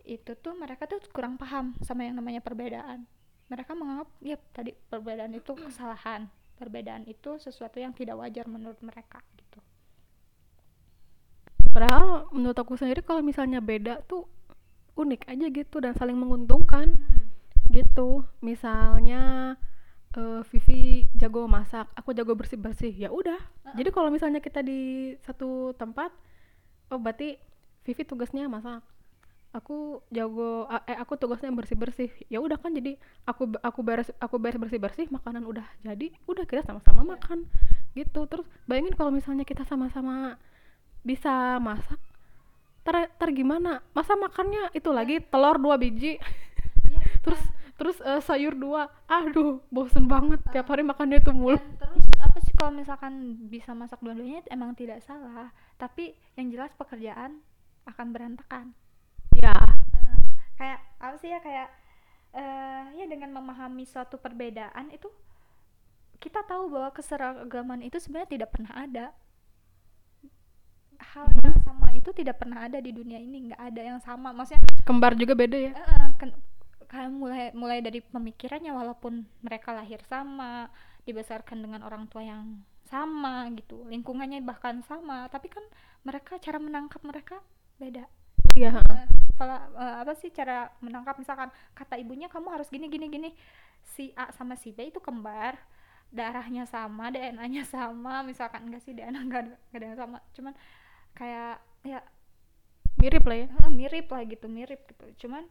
Itu 0.00 0.32
tuh 0.40 0.56
mereka 0.56 0.88
tuh 0.88 0.98
kurang 1.12 1.36
paham 1.36 1.76
sama 1.84 2.08
yang 2.08 2.16
namanya 2.16 2.40
perbedaan 2.40 3.04
mereka 3.54 3.78
menganggap 3.78 4.10
ya 4.18 4.34
tadi 4.50 4.74
perbedaan 4.90 5.30
itu 5.30 5.54
kesalahan. 5.54 6.26
Perbedaan 6.58 7.06
itu 7.06 7.38
sesuatu 7.38 7.78
yang 7.78 7.94
tidak 7.94 8.18
wajar 8.18 8.50
menurut 8.50 8.78
mereka 8.82 9.22
gitu. 9.38 9.62
Padahal 11.70 12.26
menurut 12.34 12.58
aku 12.58 12.74
sendiri 12.74 13.06
kalau 13.06 13.22
misalnya 13.22 13.62
beda 13.62 14.02
tuh 14.10 14.26
unik 14.98 15.26
aja 15.30 15.46
gitu 15.50 15.76
dan 15.78 15.94
saling 15.94 16.18
menguntungkan 16.18 16.98
gitu. 17.70 18.26
Misalnya 18.42 19.54
eh, 20.18 20.42
Vivi 20.50 21.06
jago 21.14 21.46
masak 21.46 21.90
aku 21.94 22.10
jago 22.10 22.34
bersih 22.34 22.58
bersih 22.58 22.90
ya 22.90 23.10
udah. 23.14 23.38
Jadi 23.74 23.90
kalau 23.94 24.10
misalnya 24.10 24.42
kita 24.42 24.62
di 24.62 25.14
satu 25.22 25.74
tempat 25.78 26.10
oh 26.90 26.98
berarti 26.98 27.38
Vivi 27.86 28.02
tugasnya 28.06 28.46
masak 28.46 28.82
aku 29.54 30.02
jago 30.10 30.66
eh 30.90 30.98
aku 30.98 31.14
tugasnya 31.14 31.54
bersih 31.54 31.78
bersih 31.78 32.10
ya 32.26 32.42
udah 32.42 32.58
kan 32.58 32.74
jadi 32.74 32.98
aku 33.22 33.54
aku 33.62 33.80
beres 33.86 34.10
aku 34.18 34.42
beres 34.42 34.58
bersih 34.58 34.82
bersih 34.82 35.06
makanan 35.14 35.46
udah 35.46 35.62
jadi 35.86 36.10
udah 36.26 36.42
kita 36.42 36.66
sama-sama 36.66 37.14
makan 37.14 37.46
gitu. 37.94 38.26
Terus 38.26 38.46
bayangin 38.66 38.98
kalau 38.98 39.14
misalnya 39.14 39.46
kita 39.46 39.62
sama-sama 39.62 40.36
bisa 41.06 41.62
masak 41.62 42.02
ter, 42.82 43.08
ter 43.14 43.28
gimana? 43.30 43.80
Masa 43.94 44.18
makannya 44.18 44.74
itu 44.74 44.90
lagi 44.90 45.22
telur 45.22 45.56
dua 45.56 45.78
biji? 45.78 46.18
Terus 47.24 47.40
terus 47.74 47.96
eh, 48.06 48.22
sayur 48.22 48.54
dua? 48.54 48.86
Aduh 49.10 49.58
bosen 49.72 50.06
banget 50.06 50.38
tiap 50.54 50.70
hari 50.70 50.86
makannya 50.86 51.18
itu 51.18 51.32
mulu. 51.34 51.58
Terus 51.58 52.06
apa 52.22 52.38
sih 52.42 52.54
kalau 52.54 52.74
misalkan 52.74 53.34
bisa 53.50 53.74
masak 53.74 53.98
dua-duanya 54.02 54.44
emang 54.50 54.76
tidak 54.78 55.02
salah. 55.02 55.50
Tapi 55.78 56.14
yang 56.38 56.54
jelas 56.54 56.70
pekerjaan 56.76 57.42
akan 57.88 58.06
berantakan 58.14 58.76
ya 59.44 59.54
Heeh. 59.54 60.20
kayak 60.56 60.78
apa 61.00 61.16
sih 61.20 61.30
ya 61.30 61.38
kayak 61.44 61.68
eh 62.34 62.82
ya 62.98 63.04
dengan 63.06 63.30
memahami 63.30 63.86
suatu 63.86 64.18
perbedaan 64.18 64.90
itu 64.90 65.06
kita 66.18 66.40
tahu 66.48 66.72
bahwa 66.72 66.88
keseragaman 66.96 67.84
itu 67.84 68.00
sebenarnya 68.00 68.30
tidak 68.32 68.50
pernah 68.56 68.72
ada. 68.72 69.06
Hal 71.12 71.28
yang 71.44 71.58
sama 71.60 71.92
itu 71.92 72.16
tidak 72.16 72.40
pernah 72.40 72.64
ada 72.64 72.80
di 72.80 72.96
dunia 72.96 73.20
ini 73.20 73.52
nggak 73.52 73.60
ada 73.60 73.82
yang 73.84 74.00
sama. 74.00 74.32
Maksudnya 74.32 74.64
kembar 74.88 75.12
juga 75.20 75.36
beda 75.36 75.58
ya? 75.58 75.72
Ken- 76.16 76.40
kayak 76.88 77.10
mulai 77.12 77.50
mulai 77.52 77.78
dari 77.84 78.00
pemikirannya 78.00 78.72
walaupun 78.72 79.26
mereka 79.44 79.76
lahir 79.76 80.00
sama 80.08 80.72
dibesarkan 81.04 81.60
dengan 81.60 81.84
orang 81.84 82.08
tua 82.08 82.22
yang 82.24 82.62
sama 82.86 83.50
gitu 83.58 83.82
lingkungannya 83.90 84.44
bahkan 84.46 84.78
sama 84.86 85.26
tapi 85.26 85.50
kan 85.50 85.64
mereka 86.06 86.38
cara 86.38 86.62
menangkap 86.62 87.02
mereka 87.02 87.42
beda 87.82 88.06
iya 88.58 88.70
Eh, 88.78 89.06
kalau 89.38 89.58
eh, 89.74 89.96
apa 90.02 90.12
sih 90.14 90.30
cara 90.30 90.70
menangkap? 90.78 91.18
Misalkan 91.18 91.50
kata 91.74 91.94
ibunya 91.98 92.30
kamu 92.30 92.48
harus 92.54 92.70
gini 92.70 92.86
gini 92.86 93.06
gini. 93.10 93.30
Si 93.82 94.14
A 94.14 94.30
sama 94.30 94.54
si 94.54 94.70
B 94.70 94.90
itu 94.90 95.02
kembar 95.02 95.58
darahnya 96.14 96.64
sama 96.70 97.10
DNA-nya 97.10 97.66
sama 97.74 98.22
misalkan 98.22 98.70
enggak 98.70 98.82
sih 98.86 98.94
DNA 98.94 99.20
enggak 99.26 99.40
ada, 99.50 99.54
enggak 99.58 99.78
ada 99.78 99.86
yang 99.90 99.98
sama. 99.98 100.18
Cuman 100.36 100.54
kayak 101.18 101.58
ya 101.82 102.00
mirip 103.02 103.24
lah 103.26 103.38
ya. 103.42 103.46
Eh, 103.66 103.72
mirip 103.74 104.06
lah 104.10 104.22
gitu 104.26 104.46
mirip 104.46 104.80
gitu. 104.86 105.26
Cuman 105.26 105.44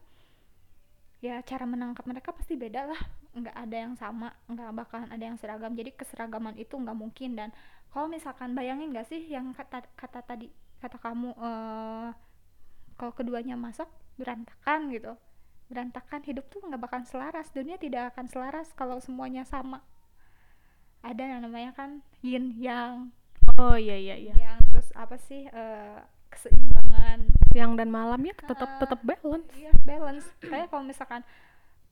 ya 1.23 1.39
cara 1.43 1.63
menangkap 1.67 2.03
mereka 2.07 2.31
pasti 2.31 2.55
beda 2.55 2.87
lah. 2.87 3.01
Nggak 3.35 3.55
ada 3.55 3.75
yang 3.75 3.93
sama 3.99 4.31
nggak 4.47 4.69
bakalan 4.79 5.09
ada 5.11 5.23
yang 5.23 5.35
seragam. 5.35 5.75
Jadi 5.75 5.91
keseragaman 5.91 6.55
itu 6.55 6.75
nggak 6.79 6.95
mungkin. 6.95 7.35
Dan 7.35 7.49
kalau 7.91 8.07
misalkan 8.07 8.55
bayangin 8.55 8.95
nggak 8.95 9.07
sih 9.11 9.27
yang 9.27 9.51
kata 9.51 9.83
kata 9.99 10.23
tadi 10.23 10.47
kata 10.79 10.97
kamu 10.99 11.31
eh 11.39 12.11
kalau 12.97 13.13
keduanya 13.15 13.55
masak 13.57 13.89
berantakan 14.15 14.93
gitu. 14.93 15.13
Berantakan 15.71 16.21
hidup 16.27 16.45
tuh 16.53 16.61
nggak 16.65 16.81
bakal 16.81 17.01
selaras. 17.07 17.49
Dunia 17.49 17.79
tidak 17.81 18.13
akan 18.13 18.29
selaras 18.29 18.69
kalau 18.77 19.01
semuanya 19.01 19.43
sama. 19.47 19.81
Ada 21.03 21.35
yang 21.35 21.41
namanya 21.43 21.75
kan 21.75 21.99
yin 22.23 22.55
yang 22.57 23.11
oh 23.59 23.75
iya 23.75 23.99
iya 23.99 24.15
iya. 24.15 24.33
yang 24.39 24.59
terus 24.71 24.87
apa 24.95 25.19
sih 25.19 25.49
eh, 25.51 25.99
keseimbangan. 26.31 27.27
Siang 27.51 27.75
dan 27.75 27.89
malam 27.91 28.21
ya 28.23 28.33
tetap 28.33 28.69
Ah. 28.69 28.79
tetap 28.79 28.99
balance. 29.03 29.49
iya 29.57 29.71
balance. 29.83 30.25
Kayak 30.41 30.71
kalau 30.71 30.83
misalkan 30.87 31.21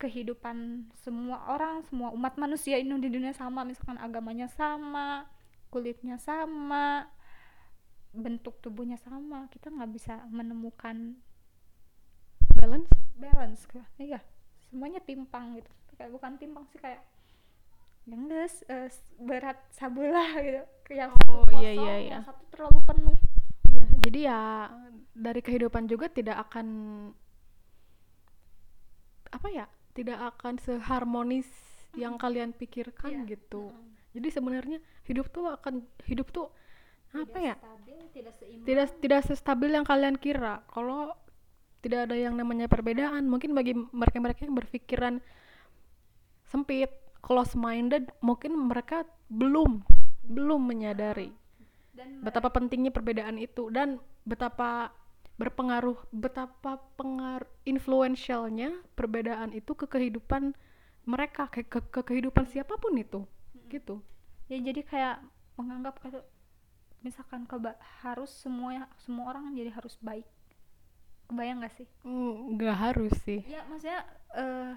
kehidupan 0.02 0.90
semua 1.06 1.46
orang 1.54 1.86
semua 1.86 2.10
umat 2.10 2.34
manusia 2.40 2.80
ini 2.80 2.98
di 2.98 3.10
dunia 3.12 3.36
sama. 3.36 3.62
Misalkan 3.68 4.00
agamanya 4.02 4.48
sama 4.50 5.30
kulitnya 5.72 6.20
sama 6.20 7.08
bentuk 8.12 8.60
tubuhnya 8.60 9.00
sama 9.00 9.48
kita 9.48 9.72
nggak 9.72 9.92
bisa 9.92 10.14
menemukan 10.28 11.16
balance 12.54 12.92
balance 13.16 13.62
iya 13.98 14.20
semuanya 14.68 15.00
timpang 15.00 15.56
gitu 15.56 15.72
kayak 15.96 16.12
bukan 16.12 16.36
timpang 16.36 16.66
sih 16.70 16.80
kayak 16.80 17.02
yang 18.10 18.28
guys 18.28 18.66
berat 19.16 19.62
sabulah 19.72 20.36
gitu 20.46 20.62
yang 20.92 21.14
Oh, 21.30 21.48
satu 21.48 21.56
iya, 21.56 21.72
kosong 21.72 21.86
iya, 21.88 21.96
iya. 21.96 22.12
yang 22.20 22.24
satu 22.28 22.44
terlalu 22.52 22.80
penuh 22.84 23.18
Iya, 23.72 23.86
jadi 24.04 24.20
ya 24.28 24.40
dari 25.16 25.40
kehidupan 25.40 25.88
juga 25.88 26.12
tidak 26.12 26.44
akan 26.50 26.68
apa 29.32 29.48
ya, 29.48 29.66
tidak 29.96 30.20
akan 30.36 30.60
seharmonis 30.60 31.48
yang 31.96 32.20
kalian 32.20 32.52
pikirkan 32.52 33.24
Iya. 33.24 33.40
gitu. 33.40 33.72
Jadi 34.12 34.28
sebenarnya 34.28 34.80
hidup 35.08 35.32
tuh 35.32 35.48
akan 35.48 35.88
hidup 36.04 36.36
tuh 36.36 36.52
apa 37.12 37.38
ya? 37.40 37.56
stabil 37.60 37.98
tidak 38.16 38.34
seimbang 38.40 38.66
Tidak 38.68 38.88
tidak 39.04 39.22
sestabil 39.28 39.70
yang 39.76 39.86
kalian 39.88 40.16
kira. 40.16 40.64
Kalau 40.72 41.12
tidak 41.82 42.10
ada 42.10 42.16
yang 42.16 42.38
namanya 42.38 42.70
perbedaan, 42.70 43.26
mungkin 43.26 43.58
bagi 43.58 43.74
mereka-mereka 43.74 44.46
yang 44.46 44.56
berpikiran 44.56 45.14
sempit, 46.48 46.94
close 47.20 47.58
minded, 47.58 48.12
mungkin 48.22 48.54
mereka 48.56 49.04
belum 49.32 49.82
belum 50.22 50.62
menyadari 50.70 51.34
dan 51.92 52.24
betapa 52.24 52.50
pentingnya 52.54 52.94
perbedaan 52.94 53.36
itu 53.38 53.68
dan 53.74 54.00
betapa 54.24 54.96
berpengaruh 55.36 55.98
betapa 56.14 56.78
pengaruh 56.96 57.48
influentialnya 57.66 58.78
perbedaan 58.94 59.52
itu 59.52 59.74
ke 59.74 59.90
kehidupan 59.90 60.54
mereka 61.04 61.50
ke, 61.50 61.66
ke, 61.66 61.82
ke 61.82 62.02
kehidupan 62.06 62.46
siapa 62.46 62.78
pun 62.78 62.94
itu 62.94 63.26
gitu 63.74 64.00
ya 64.48 64.62
jadi 64.62 64.82
kayak 64.86 65.18
menganggap 65.58 65.98
kayak 66.00 66.22
misalkan 67.02 67.50
keba 67.50 67.78
harus 68.06 68.30
semua 68.30 68.86
semua 69.02 69.34
orang 69.34 69.54
jadi 69.58 69.74
harus 69.74 69.98
baik. 70.02 70.26
Kebayang 71.30 71.64
gak 71.66 71.76
sih? 71.78 71.88
Mm, 72.06 72.58
nggak 72.58 72.78
harus 72.78 73.14
sih. 73.26 73.42
Ya 73.50 73.66
maksudnya 73.70 74.02
eh 74.38 74.74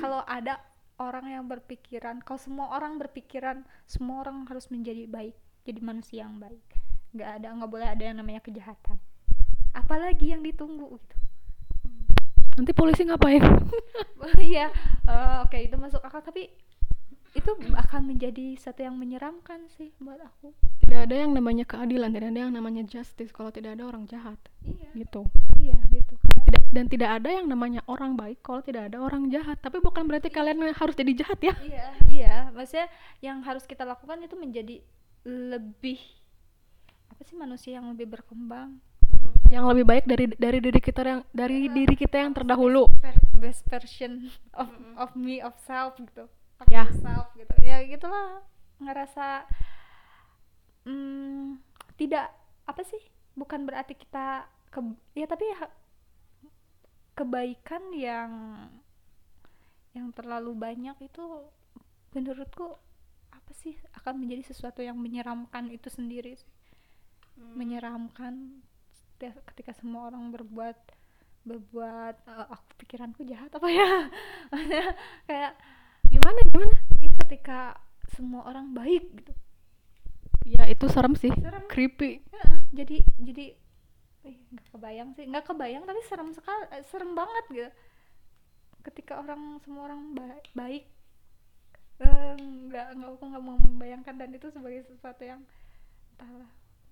kalau 0.00 0.22
ada 0.24 0.58
orang 1.00 1.32
yang 1.32 1.44
berpikiran 1.48 2.20
kalau 2.22 2.40
semua 2.40 2.66
orang 2.76 3.00
berpikiran 3.00 3.64
semua 3.88 4.22
orang 4.22 4.46
harus 4.46 4.68
menjadi 4.68 5.08
baik 5.08 5.36
jadi 5.64 5.80
manusia 5.80 6.24
yang 6.24 6.40
baik. 6.40 6.64
Nggak 7.12 7.30
ada 7.40 7.46
nggak 7.56 7.70
boleh 7.70 7.88
ada 7.88 8.02
yang 8.02 8.16
namanya 8.20 8.40
kejahatan. 8.40 8.96
Apalagi 9.76 10.34
yang 10.34 10.42
ditunggu 10.42 10.98
gitu. 10.98 11.16
Nanti 12.58 12.72
polisi 12.74 13.06
ngapain? 13.06 13.40
Iya, 14.36 14.68
eh, 15.08 15.36
oke 15.40 15.56
itu 15.56 15.76
masuk 15.80 16.04
akal. 16.04 16.20
Tapi 16.20 16.52
itu 17.30 17.50
akan 17.78 18.10
menjadi 18.10 18.58
satu 18.58 18.82
yang 18.82 18.98
menyeramkan 18.98 19.70
sih 19.78 19.94
buat 20.02 20.18
aku. 20.18 20.50
tidak 20.82 21.06
ada 21.06 21.14
yang 21.14 21.30
namanya 21.30 21.62
keadilan 21.62 22.10
tidak 22.10 22.28
ada 22.34 22.40
yang 22.42 22.52
namanya 22.54 22.82
justice 22.82 23.30
kalau 23.30 23.54
tidak 23.54 23.78
ada 23.78 23.86
orang 23.86 24.02
jahat 24.10 24.34
Iya, 24.66 24.90
gitu. 24.98 25.22
Iya 25.62 25.78
gitu. 25.94 26.14
tidak 26.44 26.62
dan 26.70 26.84
tidak 26.90 27.10
ada 27.22 27.30
yang 27.30 27.46
namanya 27.50 27.82
orang 27.86 28.14
baik 28.18 28.42
kalau 28.42 28.62
tidak 28.62 28.90
ada 28.90 28.98
orang 29.02 29.26
jahat. 29.30 29.58
Tapi 29.62 29.82
bukan 29.82 30.06
berarti 30.06 30.30
kalian 30.30 30.62
harus 30.74 30.94
jadi 30.94 31.12
jahat 31.18 31.38
ya. 31.42 31.54
Iya, 31.62 31.86
iya, 32.10 32.34
maksudnya 32.54 32.86
yang 33.22 33.42
harus 33.42 33.66
kita 33.66 33.82
lakukan 33.82 34.22
itu 34.22 34.34
menjadi 34.38 34.78
lebih 35.26 35.98
apa 37.10 37.20
sih 37.26 37.36
manusia 37.36 37.76
yang 37.78 37.90
lebih 37.90 38.06
berkembang, 38.10 38.78
yang 39.50 39.66
lebih 39.66 39.84
baik 39.86 40.04
dari 40.06 40.30
dari 40.34 40.58
diri 40.62 40.80
kita 40.80 41.00
yang 41.02 41.20
dari 41.34 41.66
diri 41.68 41.94
kita 41.98 42.16
yang 42.22 42.32
terdahulu. 42.34 42.86
best 43.40 43.64
version 43.72 44.28
of 44.52 44.68
of 45.00 45.10
me 45.16 45.40
of 45.40 45.56
self 45.64 45.96
gitu. 45.96 46.28
Of 46.60 46.66
Ya. 46.68 46.84
myself 46.86 47.26
gitu. 47.36 47.52
Ya 47.64 47.80
gitulah. 47.84 48.44
ngerasa 48.80 49.44
mm, 50.88 51.60
tidak 52.00 52.32
apa 52.64 52.80
sih 52.80 53.02
bukan 53.36 53.68
berarti 53.68 53.92
kita 53.92 54.48
ke 54.72 54.80
ya 55.12 55.28
tapi 55.28 55.44
kebaikan 57.12 57.92
yang 57.92 58.30
yang 59.92 60.08
terlalu 60.14 60.54
banyak 60.54 60.96
itu 61.02 61.24
menurutku 62.14 62.78
apa 63.34 63.52
sih 63.52 63.74
akan 63.98 64.22
menjadi 64.22 64.54
sesuatu 64.54 64.80
yang 64.80 64.96
menyeramkan 64.96 65.68
itu 65.68 65.90
sendiri 65.90 66.38
sih 66.38 66.50
menyeramkan 67.36 68.62
setiap- 68.94 69.42
ketika 69.52 69.72
semua 69.74 70.08
orang 70.08 70.30
berbuat 70.30 70.78
berbuat 71.42 72.14
eh, 72.24 72.46
aku 72.54 72.64
pikiranku 72.80 73.24
jahat 73.26 73.50
apa 73.50 73.68
ya 73.68 73.90
kayak 75.28 75.52
gimana 76.10 76.38
gimana? 76.50 76.76
Ya 76.98 77.10
ketika 77.24 77.60
semua 78.12 78.44
orang 78.50 78.74
baik 78.74 79.06
gitu. 79.14 79.32
Ya 80.44 80.66
itu 80.66 80.90
serem 80.90 81.14
sih. 81.14 81.30
Serem. 81.30 81.64
creepy. 81.70 82.20
Heeh, 82.34 82.58
jadi 82.74 82.96
jadi 83.22 83.46
nggak 84.26 84.66
kebayang 84.74 85.10
sih. 85.14 85.24
Nggak 85.30 85.44
kebayang 85.46 85.84
tapi 85.86 86.00
serem 86.10 86.30
sekali 86.34 86.64
eh, 86.74 86.84
serem 86.90 87.14
banget 87.14 87.44
gitu. 87.54 87.70
Ketika 88.80 89.22
orang 89.22 89.62
semua 89.62 89.86
orang 89.86 90.12
ba- 90.16 90.42
baik. 90.52 90.84
Eh, 92.00 92.34
nggak 92.40 92.86
nggak 92.96 93.10
aku 93.14 93.24
nggak 93.30 93.44
mau 93.44 93.58
membayangkan 93.60 94.14
dan 94.16 94.30
itu 94.32 94.48
sebagai 94.50 94.82
sesuatu 94.88 95.22
yang 95.22 95.44
entahlah 96.16 96.50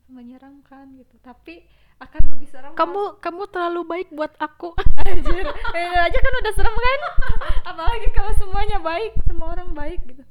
menyeramkan 0.08 0.94
gitu. 0.96 1.16
Tapi 1.20 1.64
akan 1.98 2.22
lebih 2.38 2.48
serem 2.48 2.72
kamu 2.78 3.18
kamu 3.18 3.42
terlalu 3.50 3.80
baik 3.82 4.08
buat 4.14 4.30
aku. 4.38 4.70
Anjir, 5.02 5.46
eh, 5.74 5.98
aja 5.98 6.18
kan 6.18 6.32
udah 6.42 6.52
serem 6.54 6.76
kan? 6.78 7.00
Apalagi 7.74 8.08
kalau 8.14 8.32
semuanya 8.38 8.78
baik 8.78 9.18
semua 9.26 9.58
orang 9.58 9.74
baik 9.74 10.00
gitu. 10.06 10.22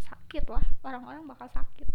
Sakit 0.00 0.44
lah 0.48 0.64
orang-orang 0.80 1.28
bakal 1.28 1.48
sakit. 1.52 1.88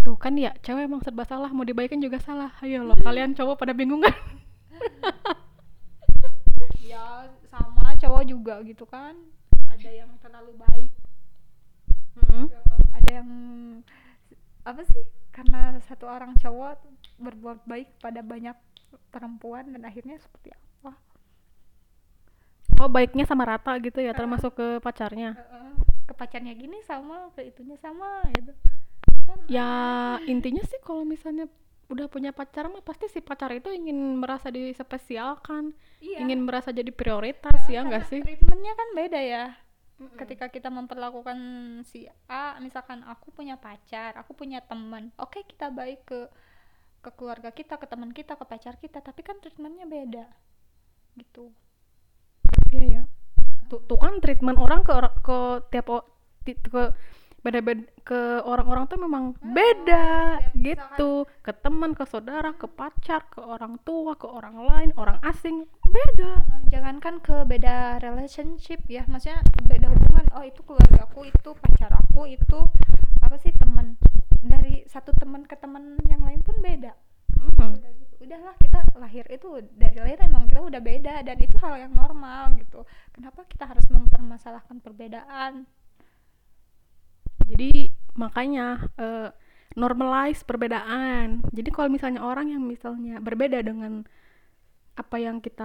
Tuh 0.00 0.16
kan 0.16 0.34
ya 0.34 0.56
cewek 0.64 0.88
emang 0.88 1.04
serba 1.04 1.28
salah 1.28 1.52
mau 1.52 1.68
dibaikin 1.68 2.00
juga 2.00 2.16
salah. 2.24 2.56
Ayo 2.64 2.88
loh 2.88 2.96
kalian 3.06 3.36
cowok 3.36 3.60
pada 3.60 3.76
bingung 3.76 4.00
kan? 4.00 4.16
Ya 6.80 7.28
sama 7.52 7.92
cowok 8.00 8.24
juga 8.24 8.64
gitu 8.64 8.88
kan. 8.88 9.12
Ada 9.68 9.90
yang 9.92 10.10
terlalu 10.24 10.56
baik. 10.56 10.92
Ada 12.96 13.10
yang 13.20 13.30
apa 14.62 14.82
sih 14.88 15.21
karena 15.32 15.80
satu 15.88 16.04
orang 16.06 16.36
cowok 16.36 16.76
berbuat 17.16 17.64
baik 17.64 17.88
pada 17.98 18.20
banyak 18.20 18.54
perempuan 19.08 19.72
dan 19.72 19.82
akhirnya 19.88 20.20
seperti 20.20 20.52
apa? 20.52 20.92
Oh 22.80 22.88
baiknya 22.92 23.24
sama 23.24 23.48
rata 23.48 23.72
gitu 23.80 24.04
ya 24.04 24.12
termasuk 24.12 24.52
ke 24.54 24.68
pacarnya? 24.84 25.34
Ke 26.04 26.12
pacarnya 26.12 26.52
gini 26.52 26.84
sama 26.84 27.32
ke 27.32 27.48
itunya 27.48 27.80
sama 27.80 28.28
gitu. 28.36 28.52
Kan 29.24 29.38
ya 29.48 29.70
intinya 30.28 30.60
sih 30.68 30.80
kalau 30.84 31.08
misalnya 31.08 31.48
udah 31.92 32.08
punya 32.08 32.32
pacar 32.32 32.72
mah 32.72 32.80
pasti 32.80 33.04
si 33.12 33.20
pacar 33.20 33.52
itu 33.52 33.68
ingin 33.68 34.16
merasa 34.16 34.48
dispesialkan 34.48 35.76
iya. 36.00 36.24
ingin 36.24 36.40
merasa 36.40 36.72
jadi 36.72 36.88
prioritas 36.88 37.68
ya 37.68 37.84
enggak 37.84 38.08
sih? 38.08 38.24
treatmentnya 38.24 38.72
kan 38.72 38.88
beda 38.96 39.20
ya 39.20 39.44
ketika 40.16 40.46
kita 40.48 40.68
memperlakukan 40.68 41.38
si 41.86 42.08
A 42.28 42.56
misalkan 42.58 43.02
aku 43.06 43.30
punya 43.30 43.58
pacar 43.58 44.16
aku 44.18 44.32
punya 44.32 44.62
teman 44.64 45.10
oke 45.18 45.42
kita 45.44 45.68
baik 45.70 46.06
ke 46.06 46.20
ke 47.02 47.10
keluarga 47.18 47.50
kita 47.50 47.76
ke 47.76 47.86
teman 47.90 48.14
kita 48.14 48.38
ke 48.38 48.44
pacar 48.46 48.78
kita 48.78 49.02
tapi 49.02 49.26
kan 49.26 49.38
treatmentnya 49.42 49.86
beda 49.86 50.26
gitu. 51.18 51.52
Iya 52.72 52.84
ya 52.88 53.02
tuh, 53.72 53.80
tuh 53.88 53.98
kan 53.98 54.20
treatment 54.20 54.60
orang 54.60 54.84
ke 54.84 54.92
orang 54.92 55.14
ke 55.24 55.38
tiap 55.72 55.86
o- 55.88 56.08
ti- 56.44 56.60
ke 56.60 56.92
beda 57.42 57.58
beda 57.58 57.82
ke 58.06 58.20
orang-orang 58.46 58.84
tuh 58.86 59.00
memang 59.02 59.34
beda 59.40 60.38
tiap 60.38 60.54
gitu. 60.60 61.26
Ke 61.40 61.52
teman 61.56 61.96
ke 61.96 62.04
saudara 62.04 62.52
ke 62.54 62.68
pacar 62.68 63.26
ke 63.32 63.40
orang 63.40 63.80
tua 63.82 64.14
ke 64.14 64.28
orang 64.28 64.62
lain 64.62 64.90
orang 65.00 65.18
asing 65.26 65.66
beda. 65.92 66.32
Jangankan 66.72 67.20
ke 67.20 67.36
beda 67.44 68.00
relationship 68.00 68.80
ya 68.88 69.04
maksudnya 69.06 69.44
beda 69.68 69.92
hubungan. 69.92 70.26
Oh 70.32 70.44
itu 70.44 70.64
keluarga 70.64 71.04
aku 71.04 71.28
itu 71.28 71.50
pacar 71.60 71.92
aku 71.92 72.32
itu 72.32 72.60
apa 73.20 73.36
sih 73.36 73.52
teman 73.52 74.00
dari 74.40 74.82
satu 74.88 75.12
teman 75.14 75.44
ke 75.44 75.54
teman 75.60 76.00
yang 76.08 76.24
lain 76.24 76.40
pun 76.40 76.56
beda. 76.64 76.96
Mhm. 77.36 77.76
udah 77.76 77.92
gitu. 78.00 78.14
Udahlah 78.22 78.54
kita 78.58 78.80
lahir 78.96 79.24
itu 79.28 79.48
dari 79.76 79.98
lahir 80.00 80.18
emang 80.24 80.48
kita 80.48 80.60
udah 80.64 80.80
beda 80.80 81.14
dan 81.26 81.36
itu 81.36 81.56
hal 81.60 81.74
yang 81.76 81.92
normal 81.92 82.56
gitu. 82.56 82.88
Kenapa 83.12 83.44
kita 83.44 83.68
harus 83.68 83.84
mempermasalahkan 83.92 84.80
perbedaan? 84.80 85.68
Jadi 87.52 87.92
makanya 88.16 88.88
eh, 88.96 89.28
normalize 89.76 90.44
perbedaan. 90.44 91.44
Jadi 91.52 91.68
kalau 91.68 91.88
misalnya 91.92 92.24
orang 92.24 92.52
yang 92.52 92.64
misalnya 92.64 93.20
berbeda 93.20 93.60
dengan 93.60 94.04
apa 94.92 95.16
yang 95.16 95.40
kita 95.40 95.60